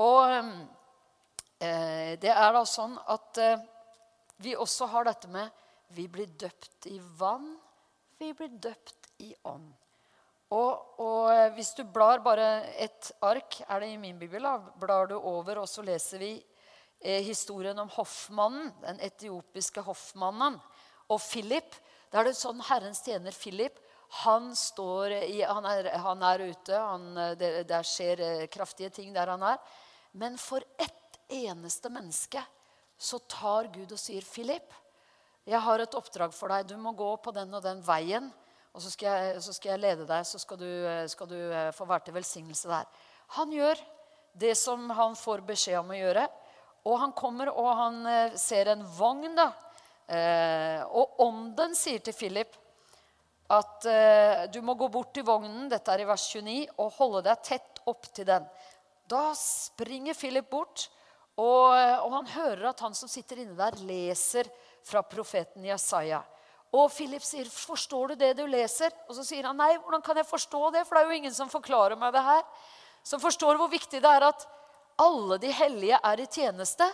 [0.00, 0.32] Og
[1.60, 3.62] eh, det er da sånn at eh,
[4.44, 5.50] vi også har dette med
[5.94, 7.54] vi blir døpt i vann,
[8.18, 9.68] vi blir døpt i ånd.
[10.54, 14.58] Og, og eh, hvis du blar bare et ark, er det i min bibel, da,
[14.80, 20.58] blar du over, og så leser vi eh, historien om hoffmannen, den etiopiske hoffmannen,
[21.10, 21.76] og Philip.
[22.10, 23.80] Da er det sånn Herrens tjener Philip
[24.22, 24.52] han,
[25.10, 26.78] i, han, er, han er, ute.
[26.78, 27.08] Han,
[27.38, 29.58] det, der skjer eh, kraftige ting der han er.
[30.14, 32.42] Men for ett eneste menneske
[33.04, 34.72] så tar Gud og sier, 'Philip,
[35.44, 36.68] jeg har et oppdrag for deg.
[36.68, 38.32] Du må gå på den og den veien.'
[38.74, 40.70] Og så skal jeg, så skal jeg lede deg, så skal du,
[41.06, 42.88] skal du, eh, få være til velsignelse der.
[43.36, 43.78] Han gjør
[44.34, 46.24] det som han får beskjed om å gjøre.
[46.90, 49.36] Og han kommer og han eh, ser en vogn.
[49.38, 49.52] da.
[50.10, 52.60] Eh, og ånden sier til Philip
[53.54, 53.84] at
[54.50, 57.82] du må gå bort til vognen dette er i vers 29, og holde deg tett
[57.86, 58.46] opp til den.
[59.06, 60.86] Da springer Philip bort
[61.34, 64.48] og, og, han hører at han som sitter inne der, leser
[64.86, 66.22] fra profeten Jesaja.
[66.74, 70.16] Og Philip sier, 'Forstår du det du leser?' Og så sier han, 'Nei, hvordan kan
[70.16, 72.42] jeg forstå det?' For det er jo ingen som forklarer meg det her.
[73.04, 74.46] Som forstår hvor viktig det er at
[74.98, 76.86] alle de hellige er i tjeneste.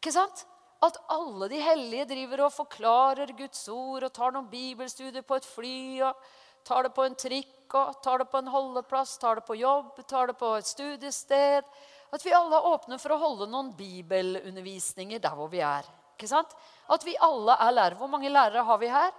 [0.00, 0.46] Ikke sant?
[0.82, 5.44] At alle de hellige driver og forklarer Guds ord og tar noen bibelstudier på et
[5.44, 6.16] fly og
[6.64, 10.00] tar det på en trikk og tar det på en holdeplass, tar det på jobb,
[10.08, 11.68] tar det på et studiested.
[12.10, 15.86] At vi alle er åpne for å holde noen bibelundervisninger der hvor vi er.
[16.16, 16.52] Ikke sant?
[16.90, 17.98] At vi alle er lærere.
[18.00, 19.12] Hvor mange lærere har vi her?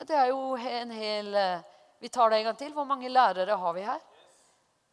[0.00, 1.66] Det er jo en hel eh,
[2.00, 2.72] Vi tar det en gang til.
[2.72, 4.00] Hvor mange lærere har vi her?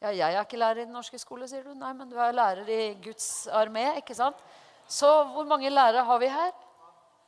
[0.03, 1.71] Ja, jeg er ikke lærer i den norske skole, sier du.
[1.73, 4.37] Nei, men du er lærer i Guds armé, ikke sant?
[4.87, 6.51] Så hvor mange lærere har vi her?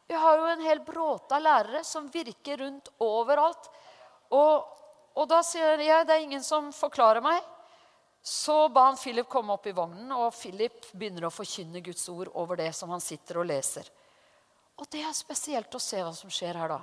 [0.09, 3.71] Vi har jo en hel bråte av lærere som virker rundt overalt.
[4.35, 4.67] Og,
[5.15, 7.39] og da sier jeg det er ingen som forklarer meg.
[8.21, 12.31] Så ba han Philip komme opp i vognen, og Philip begynner å forkynne Guds ord
[12.37, 13.87] over det som han sitter og leser.
[14.79, 16.79] Og det er spesielt å se hva som skjer her da.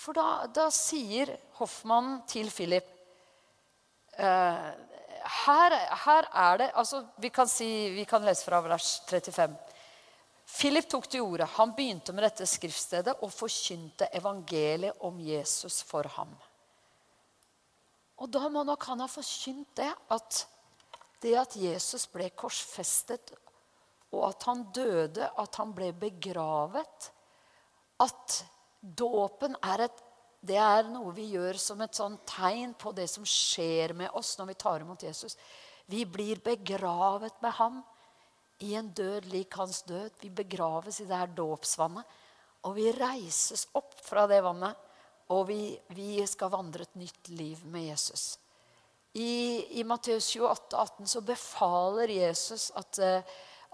[0.00, 2.86] For da, da sier hoffmannen til Philip
[4.16, 4.70] eh,
[5.44, 9.56] her, her, er det altså, vi, kan si, vi kan lese fra vers 35.
[10.50, 11.48] Philip tok til orde.
[11.56, 16.32] Han begynte med dette skriftstedet og forkynte evangeliet om Jesus for ham.
[18.20, 20.40] Og da må nok han ha forkynt det at
[21.20, 23.32] det at Jesus ble korsfestet,
[24.10, 27.10] og at han døde, at han ble begravet
[28.00, 28.40] At
[28.80, 29.98] dåpen er, et,
[30.40, 34.32] det er noe vi gjør som et sånn tegn på det som skjer med oss
[34.38, 35.36] når vi tar imot Jesus.
[35.84, 37.82] Vi blir begravet med ham
[38.64, 40.16] i en død lik hans død.
[40.24, 42.08] Vi begraves i det her dåpsvannet.
[42.64, 44.76] Og vi reises opp fra det vannet,
[45.32, 48.39] og vi, vi skal vandre et nytt liv med Jesus.
[49.12, 53.22] I, i Matteus 28, 18 så befaler Jesus at, eh,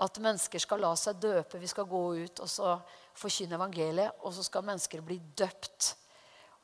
[0.01, 1.61] at, mennesker skal la seg døpe.
[1.61, 2.79] Vi skal gå ut og så
[3.17, 5.93] forkynne evangeliet, og så skal mennesker bli døpt.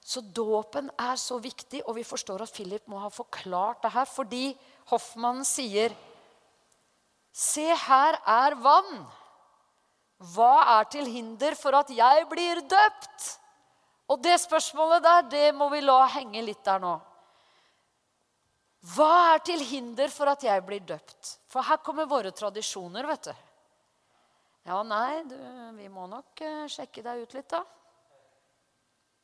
[0.03, 4.09] Så dåpen er så viktig, og vi forstår at Philip må ha forklart det her
[4.09, 4.49] fordi
[4.91, 5.95] hoffmannen sier
[7.33, 9.07] Se, her er vann.
[10.35, 13.29] Hva er til hinder for at jeg blir døpt?
[14.13, 16.93] Og det spørsmålet der, det må vi la henge litt der nå.
[18.83, 21.37] Hva er til hinder for at jeg blir døpt?
[21.47, 23.35] For her kommer våre tradisjoner, vet du.
[24.67, 25.37] Ja, nei, du,
[25.79, 27.63] vi må nok uh, sjekke deg ut litt, da.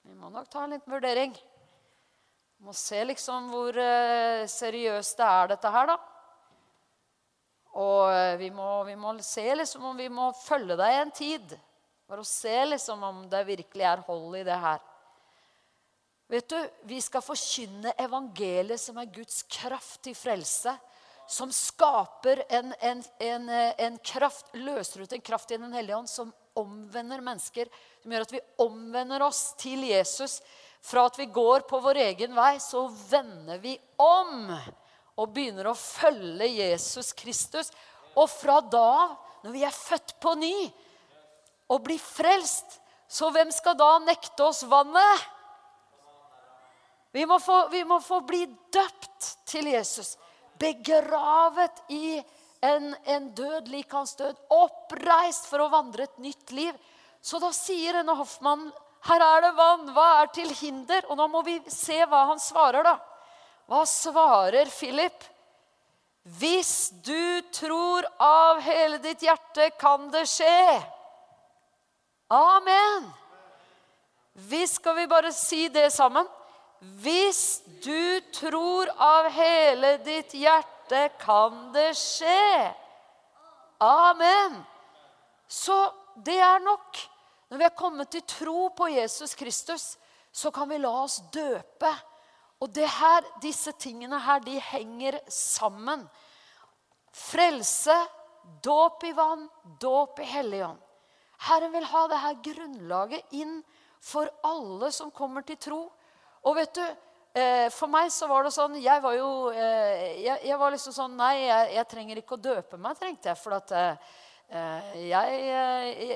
[0.06, 1.34] Vi må nok ta en liten vurdering.
[1.34, 5.98] Vi må se liksom hvor uh, seriøst det er, dette her, da.
[7.78, 11.58] Og uh, vi må, vi må, se liksom om vi må følge deg en tid.
[12.06, 14.82] For å se liksom om det virkelig er hold i det her.
[16.28, 20.74] Vet du, Vi skal forkynne evangeliet, som er Guds kraft til frelse.
[21.28, 23.48] Som skaper en, en, en,
[23.84, 27.70] en kraft, løser ut en kraft i Den hellige ånd som omvender mennesker.
[28.02, 30.38] Som gjør at vi omvender oss til Jesus.
[30.84, 34.52] Fra at vi går på vår egen vei, så vender vi om
[35.18, 37.72] og begynner å følge Jesus Kristus.
[38.20, 39.16] Og fra da av,
[39.46, 40.54] når vi er født på ny
[41.72, 45.26] og blir frelst, så hvem skal da nekte oss vannet?
[47.18, 50.12] Vi må, få, vi må få bli døpt til Jesus.
[50.54, 52.20] Begravet i
[52.62, 54.36] en, en død lik hans død.
[54.54, 56.76] Oppreist for å vandre et nytt liv.
[57.18, 58.70] Så da sier denne hoffmannen
[59.10, 59.90] her er det vann.
[59.98, 61.10] Hva er til hinder?
[61.10, 62.94] Og nå må vi se hva han svarer, da.
[63.66, 65.26] Hva svarer Philip?
[66.38, 70.80] Hvis du tror av hele ditt hjerte, kan det skje.
[72.30, 73.10] Amen.
[74.46, 76.37] Hvis skal vi bare si det sammen?
[76.78, 82.74] Hvis du tror av hele ditt hjerte, kan det skje.
[83.82, 84.60] Amen.
[85.48, 85.76] Så
[86.24, 87.00] det er nok.
[87.48, 89.96] Når vi er kommet til tro på Jesus Kristus,
[90.32, 91.90] så kan vi la oss døpe.
[92.62, 96.04] Og her, disse tingene her, de henger sammen.
[97.14, 97.94] Frelse,
[98.62, 99.48] dåp i vann,
[99.80, 100.78] dåp i Helligånd.
[101.48, 103.60] Herren vil ha det her grunnlaget inn
[104.02, 105.80] for alle som kommer til tro.
[106.48, 106.84] Og vet du,
[107.36, 110.94] eh, for meg så var det sånn Jeg var jo eh, jeg, jeg var liksom
[110.96, 113.40] sånn Nei, jeg, jeg, trenger ikke å døpe meg, trengte jeg.
[113.40, 114.14] For at eh,
[115.10, 115.40] jeg,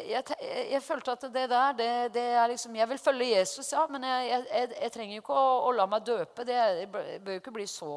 [0.09, 4.07] jeg, følte at det der det, det, er liksom Jeg vil følge Jesus, ja, men
[4.09, 6.47] jeg, trenger jo ikke å, å, la meg døpe.
[6.49, 6.89] Det, det
[7.21, 7.91] bør jo ikke bli så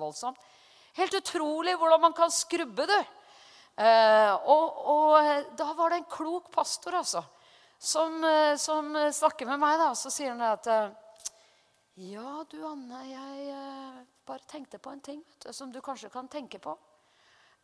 [0.00, 0.42] voldsomt.
[0.98, 2.98] Helt utrolig hvordan man kan skrubbe, du.
[3.78, 7.20] Og, og, da var det en klok pastor, altså,
[7.78, 8.24] som,
[8.58, 9.78] som snakker med meg.
[9.78, 10.66] da, og Så sier han at
[11.96, 16.28] ja, du Anne, jeg eh, bare tenkte på en ting du, som du kanskje kan
[16.28, 16.74] tenke på.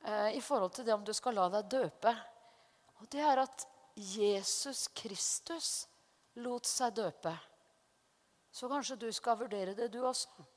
[0.05, 2.15] Eh, I forhold til det om du skal la deg døpe.
[3.03, 5.71] Og det er at Jesus Kristus
[6.41, 7.35] lot seg døpe.
[8.53, 10.49] Så kanskje du skal vurdere det, du også.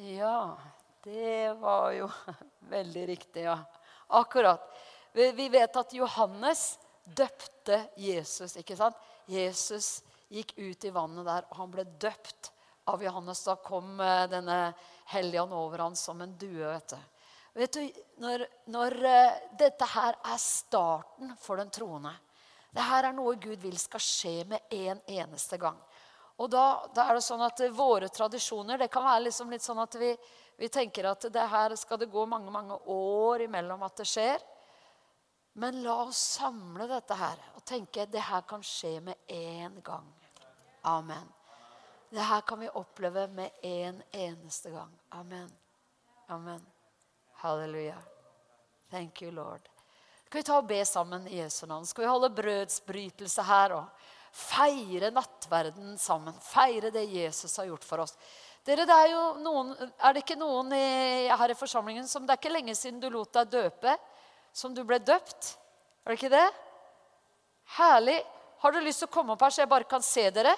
[0.00, 0.56] Ja,
[1.04, 2.08] det var jo
[2.76, 3.58] veldig riktig, ja.
[4.08, 4.64] Akkurat.
[5.12, 8.96] Vi vet at Johannes døpte Jesus, ikke sant?
[9.28, 9.98] Jesus
[10.30, 12.52] gikk ut i vannet der, og han ble døpt
[12.90, 13.44] av Johannes.
[13.44, 14.58] Da kom eh, denne
[15.12, 16.64] hellige over ham som en due.
[16.66, 16.98] vet du.
[17.52, 22.12] Vet du, når, når uh, dette her er starten for den troende
[22.70, 25.80] Det her er noe Gud vil skal skje med en eneste gang.
[26.38, 29.82] Og da, da er det sånn at Våre tradisjoner det kan være liksom litt sånn
[29.82, 30.12] at vi,
[30.62, 34.46] vi tenker at det her skal det gå mange mange år imellom at det skjer.
[35.58, 39.82] Men la oss samle dette her og tenke at det her kan skje med én
[39.82, 40.06] gang.
[40.82, 41.32] Amen.
[42.10, 44.98] Det her kan vi oppleve med en eneste gang.
[45.08, 45.50] Amen.
[46.26, 46.66] Amen.
[47.32, 47.98] Halleluja.
[48.90, 49.68] Thank you, Lord.
[50.24, 51.86] Skal vi ta og be sammen i Jesu navn?
[51.86, 56.34] Skal vi holde brødsbrytelse her og feire nattverden sammen?
[56.42, 58.16] Feire det Jesus har gjort for oss.
[58.66, 62.34] Dere, det Er jo noen, er det ikke noen i, her i forsamlingen som Det
[62.34, 63.96] er ikke lenge siden du lot deg døpe,
[64.52, 65.54] som du ble døpt?
[66.04, 66.48] Er det ikke det?
[67.78, 68.18] Herlig.
[68.60, 70.52] Har du lyst til å komme opp her, så jeg bare kan se dere?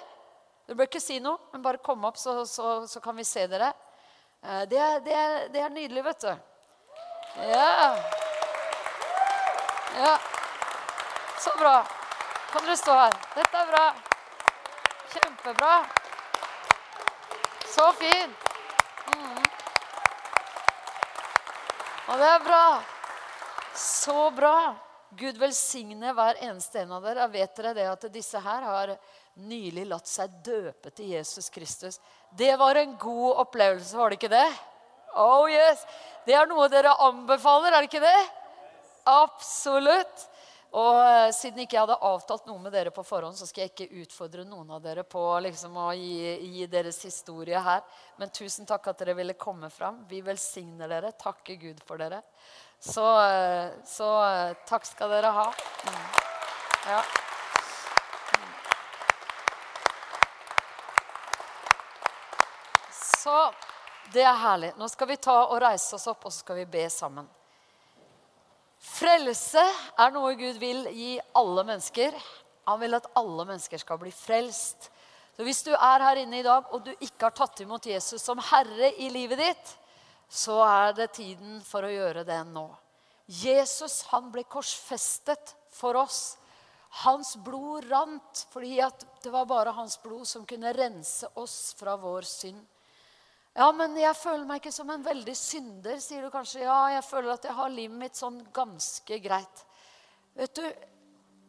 [0.67, 3.43] Du bør ikke si noe, men bare kom opp, så, så, så kan vi se
[3.51, 3.73] dere.
[4.43, 6.31] Eh, det er, det, er, det er nydelig, vet du.
[7.49, 7.95] Ja.
[9.97, 10.13] Ja.
[11.39, 11.75] Så bra.
[12.53, 13.17] Kan dere stå her?
[13.35, 13.83] Dette er bra.
[15.13, 15.73] Kjempebra.
[17.73, 18.47] Så fint.
[19.15, 19.43] Mm.
[22.07, 22.65] Og det er bra.
[23.75, 24.55] Så bra.
[25.17, 27.27] Gud velsigne hver eneste en av dere.
[27.33, 28.95] Vet dere det at disse her har
[29.41, 31.99] nylig latt seg døpe til Jesus Kristus?
[32.37, 34.47] Det var en god opplevelse, var det ikke det?
[35.19, 35.83] Oh yes.
[36.25, 38.21] Det er noe dere anbefaler, er det ikke det?
[39.09, 40.29] Absolutt.
[40.73, 43.73] Og uh, siden ikke jeg hadde avtalt noe med dere på forhånd, så skal jeg
[43.73, 47.83] ikke utfordre noen av dere på liksom, å gi, gi, deres historie her.
[48.17, 50.01] Men tusen takk at dere ville komme fram.
[50.09, 51.13] Vi velsigner dere.
[51.19, 52.23] Takker Gud for dere.
[52.81, 55.45] Så, uh, så uh, takk skal dere ha.
[55.85, 56.01] Mm.
[56.89, 57.05] Ja.
[63.23, 63.53] Så
[64.11, 64.73] det er herlig.
[64.75, 67.27] Nå skal vi ta og reise oss opp, og så skal vi be sammen.
[68.83, 72.17] Frelse er noe Gud vil gi alle mennesker.
[72.67, 74.89] Han vil at alle mennesker skal bli frelst.
[75.35, 78.21] Så Hvis du er her inne i dag og du ikke har tatt imot Jesus
[78.21, 79.71] som herre i livet ditt,
[80.29, 82.67] så er det tiden for å gjøre det nå.
[83.27, 86.35] Jesus han ble korsfestet for oss.
[87.03, 88.75] Hans blod rant fordi
[89.23, 92.61] det var bare hans blod som kunne rense oss fra vår synd.
[93.53, 96.63] Ja, men jeg føler meg ikke som en veldig synder, sier du kanskje.
[96.65, 99.61] Ja, jeg føler at jeg har livet mitt sånn ganske greit.
[100.33, 100.63] Vet du,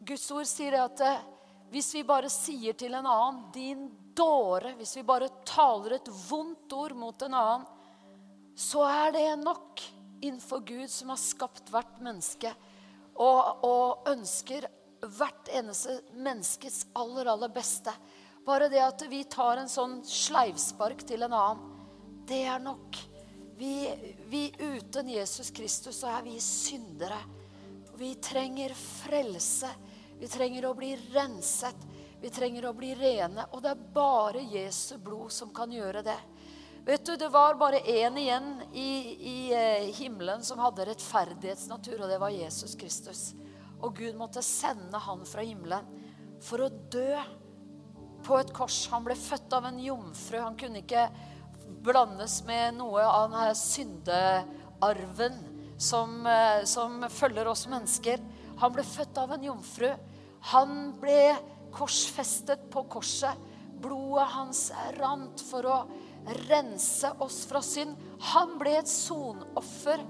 [0.04, 1.22] Guds ord sier det at eh,
[1.72, 6.76] hvis vi bare sier til en annen 'din dåre', hvis vi bare taler et vondt
[6.76, 7.66] ord mot en annen,
[8.54, 9.80] så er det nok
[10.20, 12.52] innenfor Gud som har skapt hvert menneske,
[13.16, 14.68] og, og ønsker
[15.00, 17.92] hvert eneste menneskes aller, aller beste.
[18.44, 21.73] Bare det at vi tar en sånn sleivspark til en annen
[22.26, 22.98] det er nok.
[23.56, 23.94] Vi,
[24.26, 27.18] vi, uten Jesus Kristus så er vi syndere.
[27.96, 29.70] Vi trenger frelse.
[30.18, 31.86] Vi trenger å bli renset.
[32.20, 33.46] Vi trenger å bli rene.
[33.52, 36.18] Og det er bare Jesu blod som kan gjøre det.
[36.84, 42.10] Vet du, Det var bare én igjen i, i eh, himmelen som hadde rettferdighetsnatur, og
[42.10, 43.22] det var Jesus Kristus.
[43.80, 45.86] Og Gud måtte sende han fra himmelen
[46.44, 47.22] for å dø
[48.24, 48.82] på et kors.
[48.92, 50.38] Han ble født av en jomfru.
[50.40, 51.06] Han kunne ikke
[51.82, 55.40] blandes med noe av denne syndearven
[55.78, 58.20] som, eh, som følger oss mennesker.
[58.58, 59.90] Han ble født av en jomfru.
[60.40, 61.36] Han ble
[61.72, 63.34] korsfestet på korset.
[63.80, 65.78] Blodet hans rant for å
[66.48, 67.96] rense oss fra synd.
[68.32, 70.00] Han ble et sonoffer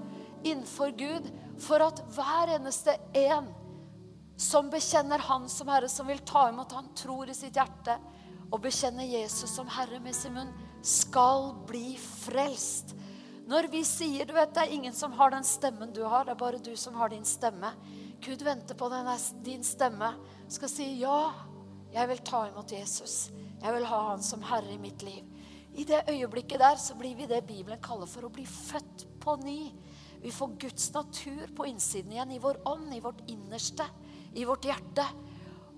[0.45, 3.49] innenfor Gud for at hver eneste en
[4.37, 7.97] som bekjenner Han som Herre, som vil ta imot Han, tror i sitt hjerte
[8.51, 10.51] og bekjenner Jesus som Herre med sin munn,
[10.85, 12.93] skal bli frelst.
[13.49, 16.33] Når vi sier du vet, det er ingen som har den stemmen du har, det
[16.33, 17.71] er bare du som har din stemme.
[18.25, 19.13] Gud venter på denne,
[19.45, 20.11] din stemme.
[20.49, 21.31] Skal si ja,
[21.93, 23.29] jeg vil ta imot Jesus.
[23.61, 25.25] Jeg vil ha han som herre i mitt liv.
[25.75, 29.35] I det øyeblikket der så blir vi det Bibelen kaller for å bli født på
[29.41, 29.59] ny.
[30.23, 33.85] Vi får Guds natur på innsiden igjen, i vår ånd, i vårt innerste,
[34.33, 35.05] i vårt hjerte.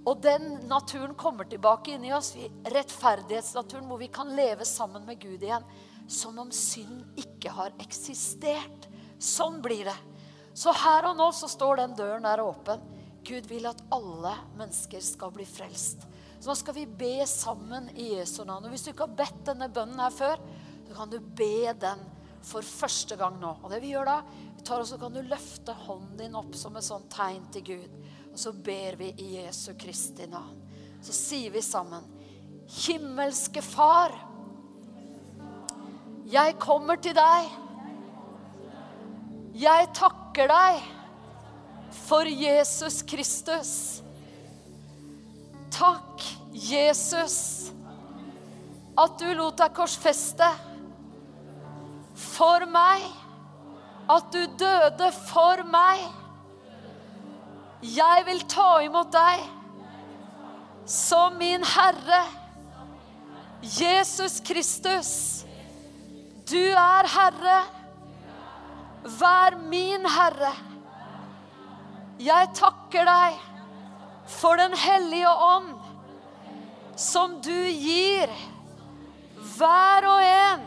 [0.08, 2.32] Og den naturen kommer tilbake inni oss,
[2.72, 5.66] rettferdighetsnaturen, hvor vi kan leve sammen med Gud igjen.
[6.08, 8.88] Som om synd ikke har eksistert.
[9.20, 9.98] Sånn blir det.
[10.58, 12.86] Så her og nå så står den døren der åpen.
[13.28, 16.08] Gud vil at alle mennesker skal bli frelst.
[16.40, 18.70] Så nå skal vi be sammen i Jesu navn.
[18.70, 20.40] Og hvis du ikke har bedt denne bønnen her før,
[20.88, 22.06] så kan du be den
[22.48, 23.58] for første gang nå.
[23.60, 24.22] Og det vi gjør da,
[24.56, 27.66] vi tar og så kan du løfte hånden din opp som et sånt tegn til
[27.74, 28.00] Gud.
[28.38, 30.60] Og så ber vi i Jesu Kristi navn.
[31.02, 32.04] Så sier vi sammen
[32.70, 34.14] Himmelske Far.
[36.30, 37.48] Jeg kommer til deg.
[39.58, 40.84] Jeg takker deg
[42.04, 43.74] for Jesus Kristus.
[45.74, 46.22] Takk,
[46.54, 47.40] Jesus,
[49.02, 50.52] at du lot deg korsfeste
[52.28, 53.10] for meg.
[54.06, 56.06] At du døde for meg.
[57.82, 59.44] Jeg vil ta imot deg
[60.90, 62.24] som min Herre.
[63.62, 65.12] Jesus Kristus,
[66.50, 67.60] du er Herre.
[69.20, 70.54] Vær min Herre.
[72.18, 73.38] Jeg takker deg
[74.28, 75.70] for Den hellige ånd,
[76.98, 78.32] som du gir
[79.58, 80.66] hver og en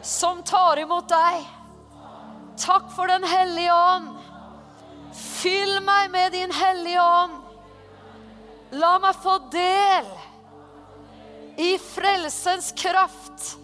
[0.00, 1.44] som tar imot deg.
[2.56, 4.15] Takk for Den hellige ånd.
[5.16, 7.36] Fyll meg med din hellige ånd.
[8.76, 10.08] La meg få del
[11.56, 13.56] i frelsens kraft,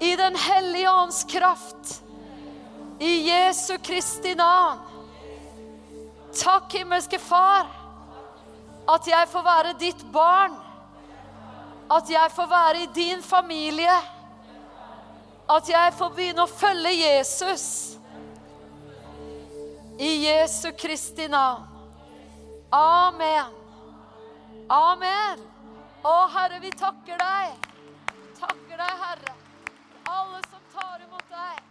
[0.00, 2.02] i Den hellige ånds kraft,
[3.00, 4.80] i Jesu Kristi navn.
[6.36, 7.68] Takk, himmelske Far,
[8.88, 10.56] at jeg får være ditt barn.
[11.90, 13.98] At jeg får være i din familie.
[15.50, 17.95] At jeg får begynne å følge Jesus.
[19.98, 21.64] I Jesu Kristi navn.
[22.70, 23.52] Amen.
[24.68, 25.40] Amen.
[26.04, 27.70] Å, Herre, vi takker deg.
[28.36, 29.34] Takker deg, Herre.
[30.12, 31.65] Alle som tar imot deg.